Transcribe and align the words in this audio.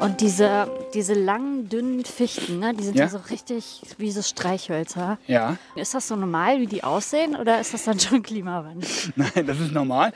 Und 0.00 0.22
diese, 0.22 0.66
diese 0.94 1.12
langen, 1.14 1.68
dünnen 1.68 2.04
Fichten, 2.04 2.58
ne, 2.58 2.72
die 2.74 2.84
sind 2.84 2.96
ja. 2.96 3.04
Ja. 3.04 3.10
so 3.10 3.18
richtig 3.30 3.82
wie 3.98 4.10
so 4.10 4.22
Streichhölzer. 4.22 5.18
Ja, 5.26 5.58
Ist 5.76 5.92
das 5.94 6.08
so 6.08 6.16
normal, 6.16 6.58
wie 6.60 6.66
die 6.66 6.82
aussehen, 6.82 7.36
oder 7.36 7.60
ist 7.60 7.74
das 7.74 7.84
dann 7.84 8.00
schon 8.00 8.22
Klimawandel? 8.22 8.88
nein, 9.16 9.46
das 9.46 9.60
ist 9.60 9.72
normal. 9.72 10.12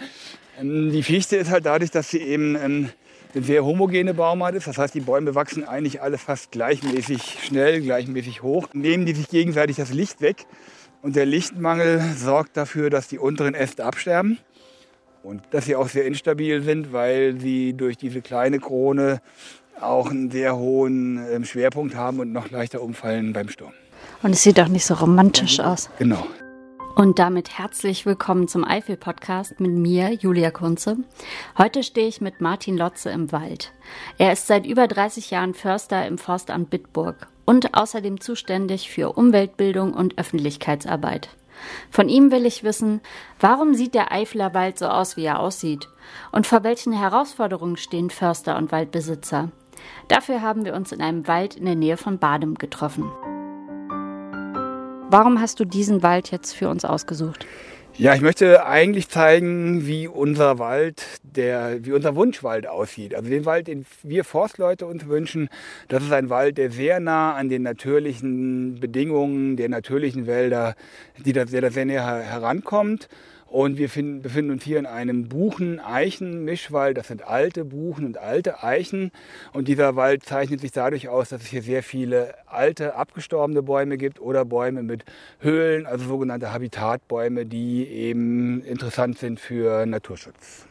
Ähm, 0.58 0.90
Die 0.90 1.02
Fichte 1.02 1.36
ist 1.36 1.50
halt 1.50 1.66
dadurch, 1.66 1.90
dass 1.90 2.08
sie 2.10 2.18
eben 2.18 2.56
ähm, 2.56 2.90
eine 3.34 3.44
sehr 3.44 3.64
homogene 3.64 4.14
Baumart 4.14 4.54
ist. 4.54 4.66
Das 4.66 4.78
heißt, 4.78 4.94
die 4.94 5.00
Bäume 5.00 5.34
wachsen 5.34 5.64
eigentlich 5.64 6.00
alle 6.00 6.16
fast 6.16 6.50
gleichmäßig 6.52 7.38
schnell, 7.44 7.82
gleichmäßig 7.82 8.42
hoch. 8.42 8.68
Nehmen 8.72 9.04
die 9.04 9.12
sich 9.14 9.28
gegenseitig 9.28 9.76
das 9.76 9.92
Licht 9.92 10.20
weg. 10.22 10.46
Und 11.02 11.16
der 11.16 11.26
Lichtmangel 11.26 12.00
sorgt 12.16 12.56
dafür, 12.56 12.88
dass 12.88 13.08
die 13.08 13.18
unteren 13.18 13.54
Äste 13.54 13.84
absterben. 13.84 14.38
Und 15.22 15.42
dass 15.50 15.64
sie 15.64 15.74
auch 15.74 15.88
sehr 15.88 16.04
instabil 16.04 16.62
sind, 16.62 16.92
weil 16.92 17.40
sie 17.40 17.72
durch 17.74 17.96
diese 17.96 18.20
kleine 18.22 18.58
Krone 18.60 19.20
auch 19.80 20.10
einen 20.10 20.30
sehr 20.30 20.56
hohen 20.56 21.24
ähm, 21.30 21.44
Schwerpunkt 21.44 21.94
haben 21.94 22.20
und 22.20 22.32
noch 22.32 22.50
leichter 22.50 22.82
umfallen 22.82 23.32
beim 23.32 23.48
Sturm. 23.48 23.72
Und 24.22 24.32
es 24.32 24.42
sieht 24.42 24.60
auch 24.60 24.68
nicht 24.68 24.86
so 24.86 24.94
romantisch 24.94 25.60
aus. 25.60 25.90
Genau. 25.98 26.26
Und 26.94 27.18
damit 27.18 27.58
herzlich 27.58 28.06
willkommen 28.06 28.46
zum 28.46 28.64
Eifel-Podcast 28.64 29.58
mit 29.58 29.72
mir, 29.72 30.12
Julia 30.12 30.52
Kunze. 30.52 30.98
Heute 31.58 31.82
stehe 31.82 32.06
ich 32.06 32.20
mit 32.20 32.40
Martin 32.40 32.76
Lotze 32.76 33.10
im 33.10 33.32
Wald. 33.32 33.72
Er 34.16 34.32
ist 34.32 34.46
seit 34.46 34.64
über 34.64 34.86
30 34.86 35.32
Jahren 35.32 35.54
Förster 35.54 36.06
im 36.06 36.18
Forstamt 36.18 36.70
Bitburg 36.70 37.26
und 37.44 37.74
außerdem 37.74 38.20
zuständig 38.20 38.90
für 38.90 39.16
Umweltbildung 39.16 39.92
und 39.92 40.18
Öffentlichkeitsarbeit. 40.18 41.30
Von 41.90 42.08
ihm 42.08 42.30
will 42.30 42.46
ich 42.46 42.62
wissen, 42.62 43.00
warum 43.40 43.74
sieht 43.74 43.94
der 43.94 44.12
Eifeler 44.12 44.54
Wald 44.54 44.78
so 44.78 44.86
aus, 44.86 45.16
wie 45.16 45.24
er 45.24 45.40
aussieht? 45.40 45.88
Und 46.30 46.46
vor 46.46 46.62
welchen 46.62 46.92
Herausforderungen 46.92 47.76
stehen 47.76 48.10
Förster 48.10 48.56
und 48.56 48.70
Waldbesitzer? 48.70 49.50
Dafür 50.08 50.42
haben 50.42 50.64
wir 50.64 50.74
uns 50.74 50.92
in 50.92 51.00
einem 51.00 51.26
Wald 51.26 51.56
in 51.56 51.64
der 51.64 51.74
Nähe 51.74 51.96
von 51.96 52.18
Badem 52.18 52.54
getroffen. 52.54 53.10
Warum 55.10 55.40
hast 55.40 55.60
du 55.60 55.64
diesen 55.64 56.02
Wald 56.02 56.30
jetzt 56.30 56.54
für 56.54 56.68
uns 56.68 56.84
ausgesucht? 56.84 57.46
Ja, 57.96 58.12
ich 58.12 58.22
möchte 58.22 58.66
eigentlich 58.66 59.08
zeigen, 59.08 59.86
wie 59.86 60.08
unser 60.08 60.58
Wald, 60.58 61.04
der, 61.22 61.84
wie 61.84 61.92
unser 61.92 62.16
Wunschwald 62.16 62.66
aussieht. 62.66 63.14
Also 63.14 63.30
den 63.30 63.44
Wald, 63.44 63.68
den 63.68 63.86
wir 64.02 64.24
Forstleute 64.24 64.86
uns 64.86 65.06
wünschen, 65.06 65.48
das 65.86 66.02
ist 66.02 66.12
ein 66.12 66.28
Wald, 66.28 66.58
der 66.58 66.72
sehr 66.72 66.98
nah 66.98 67.34
an 67.34 67.48
den 67.48 67.62
natürlichen 67.62 68.80
Bedingungen 68.80 69.56
der 69.56 69.68
natürlichen 69.68 70.26
Wälder, 70.26 70.74
die 71.24 71.32
da, 71.32 71.44
der 71.44 71.70
sehr 71.70 71.84
näher 71.84 72.04
herankommt. 72.04 73.08
Und 73.54 73.78
wir 73.78 73.88
finden, 73.88 74.20
befinden 74.20 74.50
uns 74.50 74.64
hier 74.64 74.80
in 74.80 74.86
einem 74.86 75.28
Buchen-Eichen-Mischwald. 75.28 76.98
Das 76.98 77.06
sind 77.06 77.22
alte 77.22 77.64
Buchen 77.64 78.04
und 78.04 78.18
alte 78.18 78.64
Eichen. 78.64 79.12
Und 79.52 79.68
dieser 79.68 79.94
Wald 79.94 80.24
zeichnet 80.24 80.60
sich 80.60 80.72
dadurch 80.72 81.08
aus, 81.08 81.28
dass 81.28 81.42
es 81.42 81.46
hier 81.46 81.62
sehr 81.62 81.84
viele 81.84 82.34
alte, 82.46 82.96
abgestorbene 82.96 83.62
Bäume 83.62 83.96
gibt 83.96 84.18
oder 84.20 84.44
Bäume 84.44 84.82
mit 84.82 85.04
Höhlen, 85.38 85.86
also 85.86 86.04
sogenannte 86.04 86.52
Habitatbäume, 86.52 87.46
die 87.46 87.86
eben 87.86 88.60
interessant 88.64 89.18
sind 89.18 89.38
für 89.38 89.86
Naturschutz. 89.86 90.66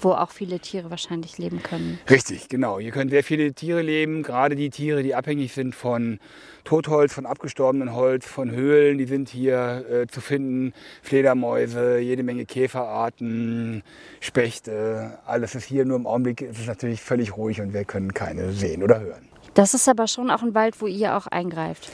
Wo 0.00 0.12
auch 0.12 0.30
viele 0.30 0.60
Tiere 0.60 0.90
wahrscheinlich 0.90 1.38
leben 1.38 1.62
können. 1.62 1.98
Richtig, 2.08 2.48
genau. 2.48 2.78
Hier 2.78 2.92
können 2.92 3.10
sehr 3.10 3.24
viele 3.24 3.52
Tiere 3.52 3.82
leben, 3.82 4.22
gerade 4.22 4.54
die 4.56 4.70
Tiere, 4.70 5.02
die 5.02 5.14
abhängig 5.14 5.52
sind 5.52 5.74
von 5.74 6.20
Totholz, 6.64 7.14
von 7.14 7.26
abgestorbenem 7.26 7.94
Holz, 7.94 8.26
von 8.26 8.50
Höhlen, 8.50 8.98
die 8.98 9.06
sind 9.06 9.28
hier 9.28 9.84
äh, 9.90 10.06
zu 10.06 10.20
finden. 10.20 10.72
Fledermäuse, 11.02 11.98
jede 11.98 12.22
Menge 12.22 12.44
Käferarten, 12.44 13.82
Spechte, 14.20 15.18
alles 15.26 15.54
ist 15.54 15.64
hier. 15.64 15.84
Nur 15.84 15.96
im 15.96 16.06
Augenblick 16.06 16.42
ist 16.42 16.60
es 16.60 16.66
natürlich 16.66 17.00
völlig 17.00 17.36
ruhig 17.36 17.60
und 17.60 17.72
wir 17.72 17.84
können 17.84 18.14
keine 18.14 18.52
sehen 18.52 18.82
oder 18.82 19.00
hören. 19.00 19.28
Das 19.54 19.74
ist 19.74 19.88
aber 19.88 20.06
schon 20.06 20.30
auch 20.30 20.42
ein 20.42 20.54
Wald, 20.54 20.80
wo 20.80 20.86
ihr 20.86 21.16
auch 21.16 21.26
eingreift. 21.26 21.90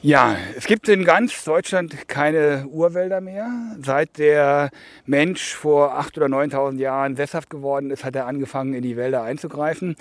Ja, 0.00 0.36
es 0.56 0.66
gibt 0.66 0.88
in 0.88 1.04
ganz 1.04 1.42
Deutschland 1.42 2.06
keine 2.06 2.68
Urwälder 2.68 3.20
mehr. 3.20 3.50
Seit 3.84 4.18
der 4.18 4.70
Mensch 5.06 5.54
vor 5.54 5.98
8.000 5.98 6.16
oder 6.18 6.26
9.000 6.26 6.78
Jahren 6.78 7.16
sesshaft 7.16 7.50
geworden 7.50 7.90
ist, 7.90 8.04
hat 8.04 8.14
er 8.14 8.26
angefangen, 8.26 8.74
in 8.74 8.82
die 8.82 8.96
Wälder 8.96 9.22
einzugreifen. 9.24 9.96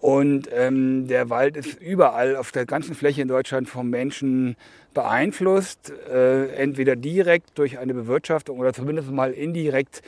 Und 0.00 0.48
ähm, 0.52 1.08
der 1.08 1.30
Wald 1.30 1.56
ist 1.56 1.80
überall 1.80 2.36
auf 2.36 2.52
der 2.52 2.66
ganzen 2.66 2.94
Fläche 2.94 3.22
in 3.22 3.28
Deutschland 3.28 3.68
vom 3.68 3.88
Menschen 3.88 4.56
beeinflusst, 4.96 5.92
äh, 6.10 6.48
entweder 6.54 6.96
direkt 6.96 7.58
durch 7.58 7.78
eine 7.78 7.92
Bewirtschaftung 7.92 8.58
oder 8.58 8.72
zumindest 8.72 9.10
mal 9.10 9.32
indirekt 9.32 10.02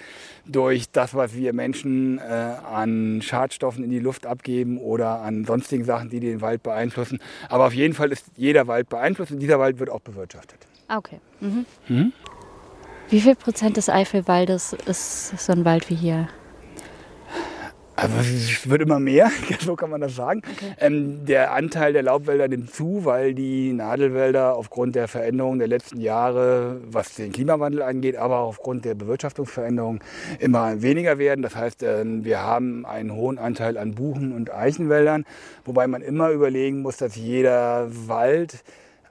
durch 0.46 0.90
das, 0.90 1.14
was 1.14 1.34
wir 1.34 1.52
Menschen 1.52 2.18
äh, 2.18 2.22
an 2.22 3.20
Schadstoffen 3.22 3.84
in 3.84 3.90
die 3.90 3.98
Luft 3.98 4.24
abgeben 4.24 4.78
oder 4.78 5.20
an 5.20 5.44
sonstigen 5.44 5.84
Sachen, 5.84 6.08
die 6.08 6.20
den 6.20 6.40
Wald 6.40 6.62
beeinflussen. 6.62 7.20
Aber 7.48 7.66
auf 7.66 7.74
jeden 7.74 7.92
Fall 7.92 8.12
ist 8.12 8.26
jeder 8.36 8.66
Wald 8.66 8.88
beeinflusst 8.88 9.32
und 9.32 9.40
dieser 9.40 9.58
Wald 9.58 9.78
wird 9.78 9.90
auch 9.90 10.00
bewirtschaftet. 10.00 10.58
Okay. 10.88 11.20
Mhm. 11.40 11.66
Mhm. 11.88 12.12
Wie 13.10 13.20
viel 13.20 13.36
Prozent 13.36 13.76
des 13.76 13.88
Eifelwaldes 13.88 14.74
ist 14.86 15.38
so 15.38 15.52
ein 15.52 15.64
Wald 15.64 15.88
wie 15.90 15.94
hier? 15.94 16.28
Es 18.00 18.68
wird 18.68 18.82
immer 18.82 19.00
mehr, 19.00 19.30
so 19.60 19.74
kann 19.74 19.90
man 19.90 20.00
das 20.00 20.14
sagen. 20.14 20.42
Ähm, 20.80 21.24
der 21.24 21.52
Anteil 21.52 21.92
der 21.92 22.02
Laubwälder 22.04 22.46
nimmt 22.46 22.72
zu, 22.72 23.04
weil 23.04 23.34
die 23.34 23.72
Nadelwälder 23.72 24.54
aufgrund 24.54 24.94
der 24.94 25.08
Veränderungen 25.08 25.58
der 25.58 25.68
letzten 25.68 26.00
Jahre, 26.00 26.80
was 26.84 27.14
den 27.14 27.32
Klimawandel 27.32 27.82
angeht, 27.82 28.16
aber 28.16 28.38
auch 28.38 28.48
aufgrund 28.48 28.84
der 28.84 28.94
Bewirtschaftungsveränderungen 28.94 30.00
immer 30.38 30.80
weniger 30.80 31.18
werden. 31.18 31.42
Das 31.42 31.56
heißt, 31.56 31.82
ähm, 31.82 32.24
wir 32.24 32.40
haben 32.40 32.86
einen 32.86 33.12
hohen 33.12 33.38
Anteil 33.38 33.76
an 33.76 33.94
Buchen- 33.94 34.32
und 34.32 34.52
Eichenwäldern, 34.54 35.24
wobei 35.64 35.86
man 35.88 36.02
immer 36.02 36.30
überlegen 36.30 36.82
muss, 36.82 36.98
dass 36.98 37.16
jeder 37.16 37.88
Wald 38.06 38.62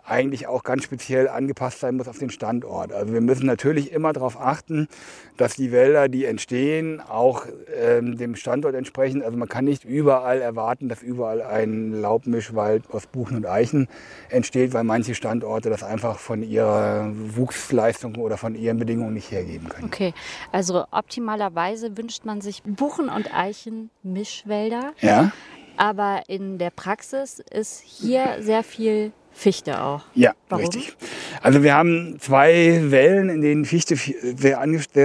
eigentlich 0.07 0.47
auch 0.47 0.63
ganz 0.63 0.83
speziell 0.83 1.27
angepasst 1.27 1.81
sein 1.81 1.97
muss 1.97 2.07
auf 2.07 2.17
den 2.17 2.29
Standort. 2.29 2.93
Also 2.93 3.13
wir 3.13 3.21
müssen 3.21 3.45
natürlich 3.45 3.91
immer 3.91 4.13
darauf 4.13 4.39
achten, 4.39 4.87
dass 5.35 5.55
die 5.55 5.71
Wälder, 5.71 6.07
die 6.07 6.25
entstehen, 6.25 7.01
auch 7.01 7.45
ähm, 7.75 8.17
dem 8.17 8.35
Standort 8.35 8.73
entsprechen. 8.73 9.21
Also 9.21 9.37
man 9.37 9.49
kann 9.49 9.65
nicht 9.65 9.83
überall 9.83 10.41
erwarten, 10.41 10.87
dass 10.87 11.01
überall 11.01 11.41
ein 11.41 11.91
Laubmischwald 11.91 12.89
aus 12.91 13.05
Buchen 13.07 13.35
und 13.35 13.45
Eichen 13.45 13.87
entsteht, 14.29 14.73
weil 14.73 14.85
manche 14.85 15.13
Standorte 15.13 15.69
das 15.69 15.83
einfach 15.83 16.19
von 16.19 16.41
ihrer 16.41 17.11
Wuchsleistung 17.13 18.15
oder 18.15 18.37
von 18.37 18.55
ihren 18.55 18.77
Bedingungen 18.77 19.13
nicht 19.13 19.31
hergeben 19.31 19.67
können. 19.67 19.85
Okay, 19.85 20.13
also 20.51 20.85
optimalerweise 20.91 21.97
wünscht 21.97 22.23
man 22.23 22.39
sich 22.39 22.63
Buchen- 22.63 23.09
und 23.09 23.33
Eichen-Mischwälder, 23.33 24.93
Ja? 25.01 25.31
aber 25.75 26.23
in 26.27 26.57
der 26.57 26.69
Praxis 26.69 27.39
ist 27.51 27.81
hier 27.81 28.37
sehr 28.39 28.63
viel 28.63 29.11
Fichte 29.37 29.83
auch. 29.83 30.01
Ja, 30.15 30.31
Warum? 30.49 30.65
richtig. 30.65 30.95
Also 31.43 31.61
wir 31.61 31.75
haben 31.75 32.17
zwei 32.19 32.81
Wellen, 32.89 33.29
in 33.29 33.41
denen 33.41 33.65
Fichte 33.65 33.95
sehr, 33.95 34.59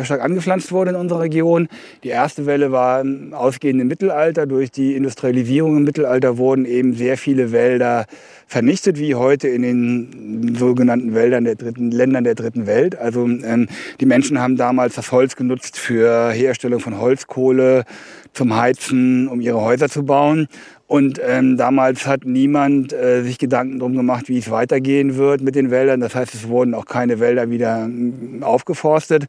stark 0.04 0.22
angepflanzt 0.22 0.72
wurde 0.72 0.93
in 0.93 0.97
unserer 0.97 1.20
Region. 1.20 1.69
Die 2.03 2.09
erste 2.09 2.47
Welle 2.47 2.72
war 2.72 3.03
im 3.03 3.34
ausgehenden 3.34 3.88
Mittelalter. 3.88 4.47
Durch 4.47 4.70
die 4.70 4.94
Industrialisierung 4.94 5.76
im 5.76 5.84
Mittelalter 5.84 6.38
wurden 6.38 6.65
eben 6.65 6.94
sehr 6.94 7.19
viele 7.19 7.53
Wälder 7.53 8.06
vernichtet, 8.47 8.98
wie 8.98 9.15
heute 9.15 9.48
in 9.48 9.62
den 9.62 10.56
sogenannten 10.59 11.14
Wäldern 11.14 11.44
der 11.44 11.56
dritten, 11.56 11.91
Ländern 11.91 12.25
der 12.25 12.34
dritten 12.34 12.66
Welt. 12.66 12.97
Also 12.97 13.26
ähm, 13.26 13.69
die 14.00 14.06
Menschen 14.06 14.41
haben 14.41 14.56
damals 14.56 14.94
das 14.94 15.12
Holz 15.12 15.37
genutzt 15.37 15.78
für 15.78 16.31
Herstellung 16.31 16.81
von 16.81 16.99
Holzkohle, 16.99 17.84
zum 18.32 18.56
Heizen, 18.56 19.28
um 19.28 19.41
ihre 19.41 19.60
Häuser 19.60 19.88
zu 19.88 20.04
bauen. 20.04 20.48
Und 20.93 21.19
ähm, 21.26 21.56
damals 21.56 22.06
hat 22.06 22.26
niemand 22.26 22.93
äh, 22.93 23.22
sich 23.22 23.38
Gedanken 23.38 23.78
drum 23.78 23.97
gemacht, 23.97 24.28
wie 24.28 24.37
es 24.37 24.50
weitergehen 24.50 25.16
wird 25.16 25.41
mit 25.41 25.54
den 25.54 25.70
Wäldern. 25.70 26.00
Das 26.00 26.15
heißt, 26.15 26.34
es 26.34 26.48
wurden 26.48 26.75
auch 26.75 26.84
keine 26.84 27.19
Wälder 27.19 27.48
wieder 27.48 27.88
mm, 27.88 28.43
aufgeforstet. 28.43 29.25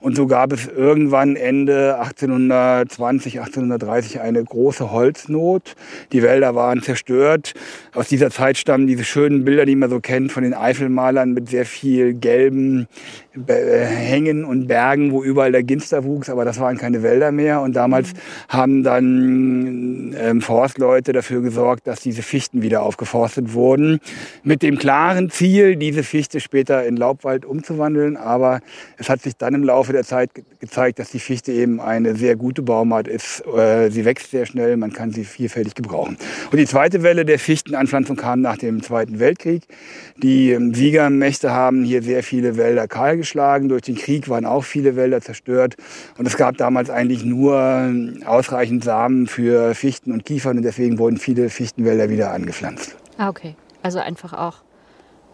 Und 0.00 0.16
so 0.16 0.26
gab 0.26 0.52
es 0.52 0.66
irgendwann 0.66 1.36
Ende 1.36 2.00
1820, 2.00 3.38
1830 3.38 4.20
eine 4.22 4.42
große 4.42 4.90
Holznot. 4.90 5.76
Die 6.10 6.24
Wälder 6.24 6.56
waren 6.56 6.82
zerstört. 6.82 7.54
Aus 7.94 8.08
dieser 8.08 8.32
Zeit 8.32 8.58
stammen 8.58 8.88
diese 8.88 9.04
schönen 9.04 9.44
Bilder, 9.44 9.66
die 9.66 9.76
man 9.76 9.90
so 9.90 10.00
kennt 10.00 10.32
von 10.32 10.42
den 10.42 10.54
Eifelmalern 10.54 11.32
mit 11.32 11.48
sehr 11.48 11.64
viel 11.64 12.14
gelben 12.14 12.88
Be- 12.88 12.88
Hängen 13.36 14.44
und 14.44 14.68
Bergen, 14.68 15.10
wo 15.10 15.24
überall 15.24 15.50
der 15.50 15.64
Ginster 15.64 16.04
wuchs, 16.04 16.30
aber 16.30 16.44
das 16.44 16.60
waren 16.60 16.78
keine 16.78 17.02
Wälder 17.02 17.32
mehr. 17.32 17.62
Und 17.62 17.74
damals 17.74 18.12
haben 18.48 18.84
dann 18.84 20.14
ähm, 20.16 20.40
Forstleute 20.40 21.12
dafür 21.12 21.42
gesorgt, 21.42 21.88
dass 21.88 22.00
diese 22.00 22.22
Fichten 22.22 22.62
wieder 22.62 22.82
aufgeforstet 22.82 23.52
wurden, 23.52 23.98
mit 24.44 24.62
dem 24.62 24.78
klaren 24.78 25.30
Ziel, 25.30 25.74
diese 25.74 26.04
Fichte 26.04 26.38
später 26.38 26.86
in 26.86 26.96
Laubwald 26.96 27.44
umzuwandeln. 27.44 28.16
Aber 28.16 28.60
es 28.98 29.08
hat 29.08 29.22
sich 29.22 29.36
dann 29.36 29.54
im 29.54 29.64
Laufe 29.64 29.92
der 29.92 30.04
Zeit 30.04 30.34
ge 30.34 30.44
gezeigt, 30.60 30.98
dass 30.98 31.10
die 31.10 31.18
Fichte 31.18 31.52
eben 31.52 31.78
eine 31.78 32.16
sehr 32.16 32.36
gute 32.36 32.62
Baumart 32.62 33.06
ist. 33.06 33.44
Äh, 33.46 33.90
sie 33.90 34.06
wächst 34.06 34.30
sehr 34.30 34.46
schnell, 34.46 34.78
man 34.78 34.94
kann 34.94 35.10
sie 35.10 35.24
vielfältig 35.24 35.74
gebrauchen. 35.74 36.16
Und 36.50 36.56
die 36.56 36.64
zweite 36.64 37.02
Welle 37.02 37.26
der 37.26 37.38
Fichtenanpflanzung 37.38 38.16
kam 38.16 38.40
nach 38.40 38.56
dem 38.56 38.82
Zweiten 38.82 39.18
Weltkrieg. 39.18 39.64
Die 40.16 40.52
ähm, 40.52 40.72
Siegermächte 40.72 41.50
haben 41.50 41.84
hier 41.84 42.02
sehr 42.02 42.22
viele 42.22 42.56
Wälder 42.56 42.88
kahlgeschlagen 42.88 43.23
niedergeschlagen. 43.24 43.68
Durch 43.68 43.82
den 43.82 43.96
Krieg 43.96 44.28
waren 44.28 44.44
auch 44.44 44.64
viele 44.64 44.96
Wälder 44.96 45.20
zerstört. 45.20 45.76
Und 46.18 46.26
es 46.26 46.36
gab 46.36 46.56
damals 46.56 46.90
eigentlich 46.90 47.24
nur 47.24 47.92
ausreichend 48.24 48.84
Samen 48.84 49.26
für 49.26 49.74
Fichten 49.74 50.12
und 50.12 50.24
Kiefern. 50.24 50.58
Und 50.58 50.62
deswegen 50.62 50.98
wurden 50.98 51.16
viele 51.16 51.48
Fichtenwälder 51.50 52.10
wieder 52.10 52.32
angepflanzt. 52.32 52.96
Ah, 53.18 53.28
okay. 53.28 53.56
Also 53.82 53.98
einfach 53.98 54.32
auch. 54.32 54.62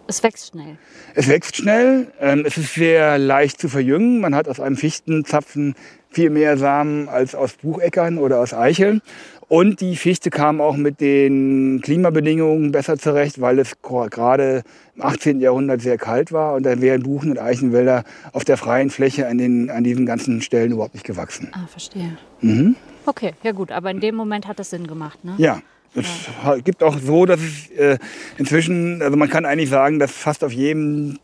Es 0.06 0.22
wächst 0.24 0.48
schnell. 0.48 0.76
Es 1.14 1.28
wächst 1.28 1.56
schnell. 1.56 2.08
Ähm, 2.20 2.44
es 2.44 2.56
ist 2.56 2.74
sehr 2.74 3.18
leicht 3.18 3.60
zu 3.60 3.68
verjüngen. 3.68 4.20
Man 4.20 4.34
hat 4.34 4.48
aus 4.48 4.58
einem 4.58 4.76
Fichtenzapfen 4.76 5.74
viel 6.10 6.30
mehr 6.30 6.56
Samen 6.56 7.08
als 7.08 7.36
aus 7.36 7.52
Bucheckern 7.52 8.18
oder 8.18 8.40
aus 8.40 8.52
Eicheln. 8.52 9.02
Und 9.46 9.80
die 9.80 9.96
Fichte 9.96 10.30
kam 10.30 10.60
auch 10.60 10.76
mit 10.76 11.00
den 11.00 11.80
Klimabedingungen 11.82 12.70
besser 12.70 12.96
zurecht, 12.98 13.40
weil 13.40 13.58
es 13.58 13.82
gerade 13.82 14.62
18. 15.02 15.40
Jahrhundert 15.40 15.80
sehr 15.80 15.98
kalt 15.98 16.32
war 16.32 16.54
und 16.54 16.64
dann 16.64 16.80
wären 16.80 17.02
Buchen- 17.02 17.30
und 17.30 17.38
Eichenwälder 17.38 18.04
auf 18.32 18.44
der 18.44 18.56
freien 18.56 18.90
Fläche 18.90 19.26
an, 19.26 19.38
den, 19.38 19.70
an 19.70 19.84
diesen 19.84 20.06
ganzen 20.06 20.42
Stellen 20.42 20.72
überhaupt 20.72 20.94
nicht 20.94 21.06
gewachsen. 21.06 21.48
Ah, 21.52 21.66
verstehe. 21.66 22.16
Mhm. 22.40 22.76
Okay, 23.06 23.32
ja 23.42 23.52
gut, 23.52 23.72
aber 23.72 23.90
in 23.90 24.00
dem 24.00 24.14
Moment 24.14 24.46
hat 24.46 24.60
es 24.60 24.70
Sinn 24.70 24.86
gemacht, 24.86 25.24
ne? 25.24 25.34
Ja. 25.38 25.60
Es 25.92 26.06
ja. 26.44 26.56
gibt 26.58 26.84
auch 26.84 26.96
so, 26.98 27.26
dass 27.26 27.40
es 27.40 27.70
äh, 27.76 27.98
inzwischen, 28.38 29.02
also 29.02 29.16
man 29.16 29.28
kann 29.28 29.44
eigentlich 29.44 29.70
sagen, 29.70 29.98
dass 29.98 30.12
fast 30.12 30.44
auf 30.44 30.52
jedem 30.52 31.18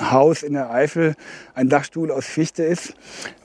Haus 0.00 0.42
in 0.42 0.52
der 0.52 0.70
Eifel 0.70 1.14
ein 1.54 1.68
Dachstuhl 1.68 2.10
aus 2.10 2.26
Fichte 2.26 2.62
ist. 2.62 2.94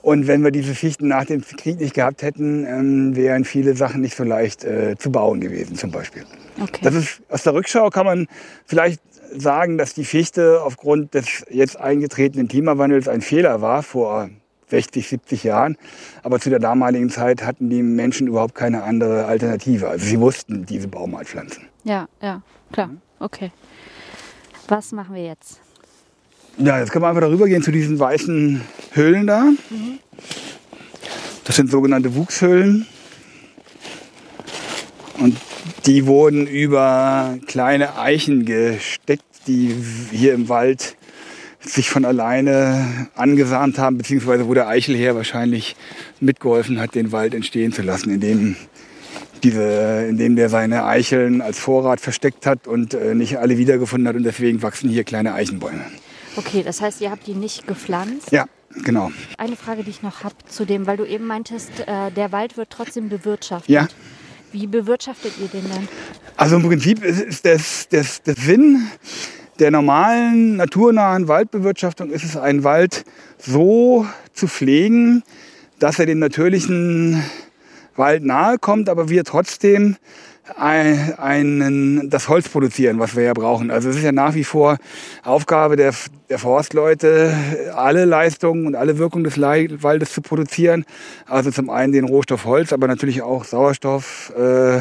Und 0.02 0.26
wenn 0.26 0.42
wir 0.42 0.50
diese 0.50 0.74
Fichten 0.74 1.08
nach 1.08 1.24
dem 1.24 1.42
Krieg 1.42 1.80
nicht 1.80 1.94
gehabt 1.94 2.22
hätten, 2.22 2.66
ähm, 2.66 3.16
wären 3.16 3.44
viele 3.44 3.74
Sachen 3.76 4.00
nicht 4.00 4.16
so 4.16 4.24
leicht 4.24 4.64
äh, 4.64 4.96
zu 4.98 5.10
bauen 5.10 5.40
gewesen, 5.40 5.76
zum 5.76 5.90
Beispiel. 5.90 6.24
Okay. 6.60 6.80
Das 6.82 6.94
ist, 6.94 7.22
aus 7.28 7.42
der 7.42 7.54
Rückschau 7.54 7.90
kann 7.90 8.06
man 8.06 8.26
vielleicht 8.66 9.00
sagen, 9.36 9.78
dass 9.78 9.94
die 9.94 10.04
Fichte 10.04 10.62
aufgrund 10.62 11.14
des 11.14 11.44
jetzt 11.50 11.78
eingetretenen 11.78 12.48
Klimawandels 12.48 13.08
ein 13.08 13.20
Fehler 13.20 13.60
war 13.60 13.82
vor 13.82 14.30
60, 14.68 15.08
70 15.08 15.44
Jahren. 15.44 15.76
Aber 16.22 16.40
zu 16.40 16.50
der 16.50 16.58
damaligen 16.58 17.10
Zeit 17.10 17.44
hatten 17.44 17.70
die 17.70 17.82
Menschen 17.82 18.26
überhaupt 18.26 18.54
keine 18.54 18.82
andere 18.82 19.26
Alternative. 19.26 19.88
Also 19.88 20.06
sie 20.06 20.20
wussten 20.20 20.66
diese 20.66 20.88
Baumart 20.88 21.26
pflanzen. 21.26 21.68
Ja, 21.84 22.08
ja, 22.22 22.42
klar. 22.72 22.90
Okay. 23.20 23.50
Was 24.68 24.92
machen 24.92 25.14
wir 25.14 25.24
jetzt? 25.24 25.60
Ja, 26.56 26.78
jetzt 26.78 26.92
können 26.92 27.04
wir 27.04 27.08
einfach 27.08 27.20
darüber 27.20 27.46
gehen 27.46 27.62
zu 27.62 27.72
diesen 27.72 27.98
weißen 27.98 28.60
Höhlen 28.92 29.26
da. 29.26 29.48
Das 31.44 31.56
sind 31.56 31.70
sogenannte 31.70 32.14
Wuchshöhlen. 32.14 32.86
Und 35.18 35.36
die 35.86 36.06
wurden 36.06 36.46
über 36.46 37.38
kleine 37.46 37.98
Eichen 37.98 38.44
gesteckt, 38.44 39.22
die 39.46 39.74
hier 40.10 40.34
im 40.34 40.48
Wald 40.48 40.96
sich 41.60 41.88
von 41.88 42.04
alleine 42.04 43.08
angesahmt 43.14 43.78
haben, 43.78 43.96
beziehungsweise 43.96 44.46
wo 44.48 44.54
der 44.54 44.68
Eichelherr 44.68 45.14
wahrscheinlich 45.14 45.76
mitgeholfen 46.20 46.78
hat, 46.78 46.94
den 46.94 47.12
Wald 47.12 47.34
entstehen 47.34 47.72
zu 47.72 47.82
lassen, 47.82 48.10
indem, 48.10 48.56
diese, 49.42 50.06
indem 50.08 50.36
der 50.36 50.48
seine 50.48 50.84
Eicheln 50.84 51.40
als 51.40 51.58
Vorrat 51.58 52.00
versteckt 52.00 52.44
hat 52.44 52.66
und 52.66 52.94
äh, 52.94 53.14
nicht 53.14 53.38
alle 53.38 53.56
wiedergefunden 53.56 54.08
hat. 54.08 54.16
Und 54.16 54.24
deswegen 54.24 54.62
wachsen 54.62 54.90
hier 54.90 55.04
kleine 55.04 55.32
Eichenbäume. 55.32 55.84
Okay, 56.36 56.62
das 56.62 56.80
heißt, 56.80 57.00
ihr 57.00 57.10
habt 57.10 57.26
die 57.26 57.34
nicht 57.34 57.66
gepflanzt? 57.66 58.32
Ja, 58.32 58.46
genau. 58.82 59.12
Eine 59.38 59.56
Frage, 59.56 59.84
die 59.84 59.90
ich 59.90 60.02
noch 60.02 60.24
habe 60.24 60.34
zu 60.48 60.64
dem, 60.66 60.86
weil 60.86 60.96
du 60.96 61.04
eben 61.04 61.26
meintest, 61.26 61.70
äh, 61.86 62.10
der 62.10 62.32
Wald 62.32 62.56
wird 62.56 62.70
trotzdem 62.70 63.08
bewirtschaftet. 63.08 63.70
Ja. 63.70 63.88
Wie 64.54 64.68
bewirtschaftet 64.68 65.32
ihr 65.40 65.48
den 65.48 65.68
dann? 65.68 65.88
Also 66.36 66.54
im 66.54 66.62
Prinzip 66.62 67.02
ist 67.02 67.44
das, 67.44 67.88
das, 67.90 68.22
das 68.22 68.36
Sinn 68.36 68.86
der 69.58 69.72
normalen 69.72 70.54
naturnahen 70.54 71.26
Waldbewirtschaftung 71.26 72.10
ist 72.10 72.22
es, 72.22 72.36
einen 72.36 72.62
Wald 72.62 73.04
so 73.36 74.06
zu 74.32 74.46
pflegen, 74.46 75.24
dass 75.80 75.98
er 75.98 76.06
dem 76.06 76.20
natürlichen 76.20 77.20
Wald 77.96 78.22
nahe 78.22 78.58
kommt, 78.58 78.88
aber 78.88 79.08
wir 79.08 79.24
trotzdem 79.24 79.96
einen, 80.56 82.10
das 82.10 82.28
Holz 82.28 82.48
produzieren, 82.48 82.98
was 82.98 83.16
wir 83.16 83.22
ja 83.22 83.32
brauchen. 83.32 83.70
Also 83.70 83.88
es 83.88 83.96
ist 83.96 84.02
ja 84.02 84.12
nach 84.12 84.34
wie 84.34 84.44
vor 84.44 84.76
Aufgabe 85.22 85.76
der, 85.76 85.94
der 86.28 86.38
Forstleute, 86.38 87.34
alle 87.74 88.04
Leistungen 88.04 88.66
und 88.66 88.74
alle 88.74 88.98
Wirkungen 88.98 89.24
des 89.24 89.40
Waldes 89.40 90.12
zu 90.12 90.20
produzieren. 90.20 90.84
Also 91.26 91.50
zum 91.50 91.70
einen 91.70 91.92
den 91.92 92.04
Rohstoff 92.04 92.44
Holz, 92.44 92.74
aber 92.74 92.86
natürlich 92.88 93.22
auch 93.22 93.44
Sauerstoff, 93.44 94.32
äh, 94.36 94.80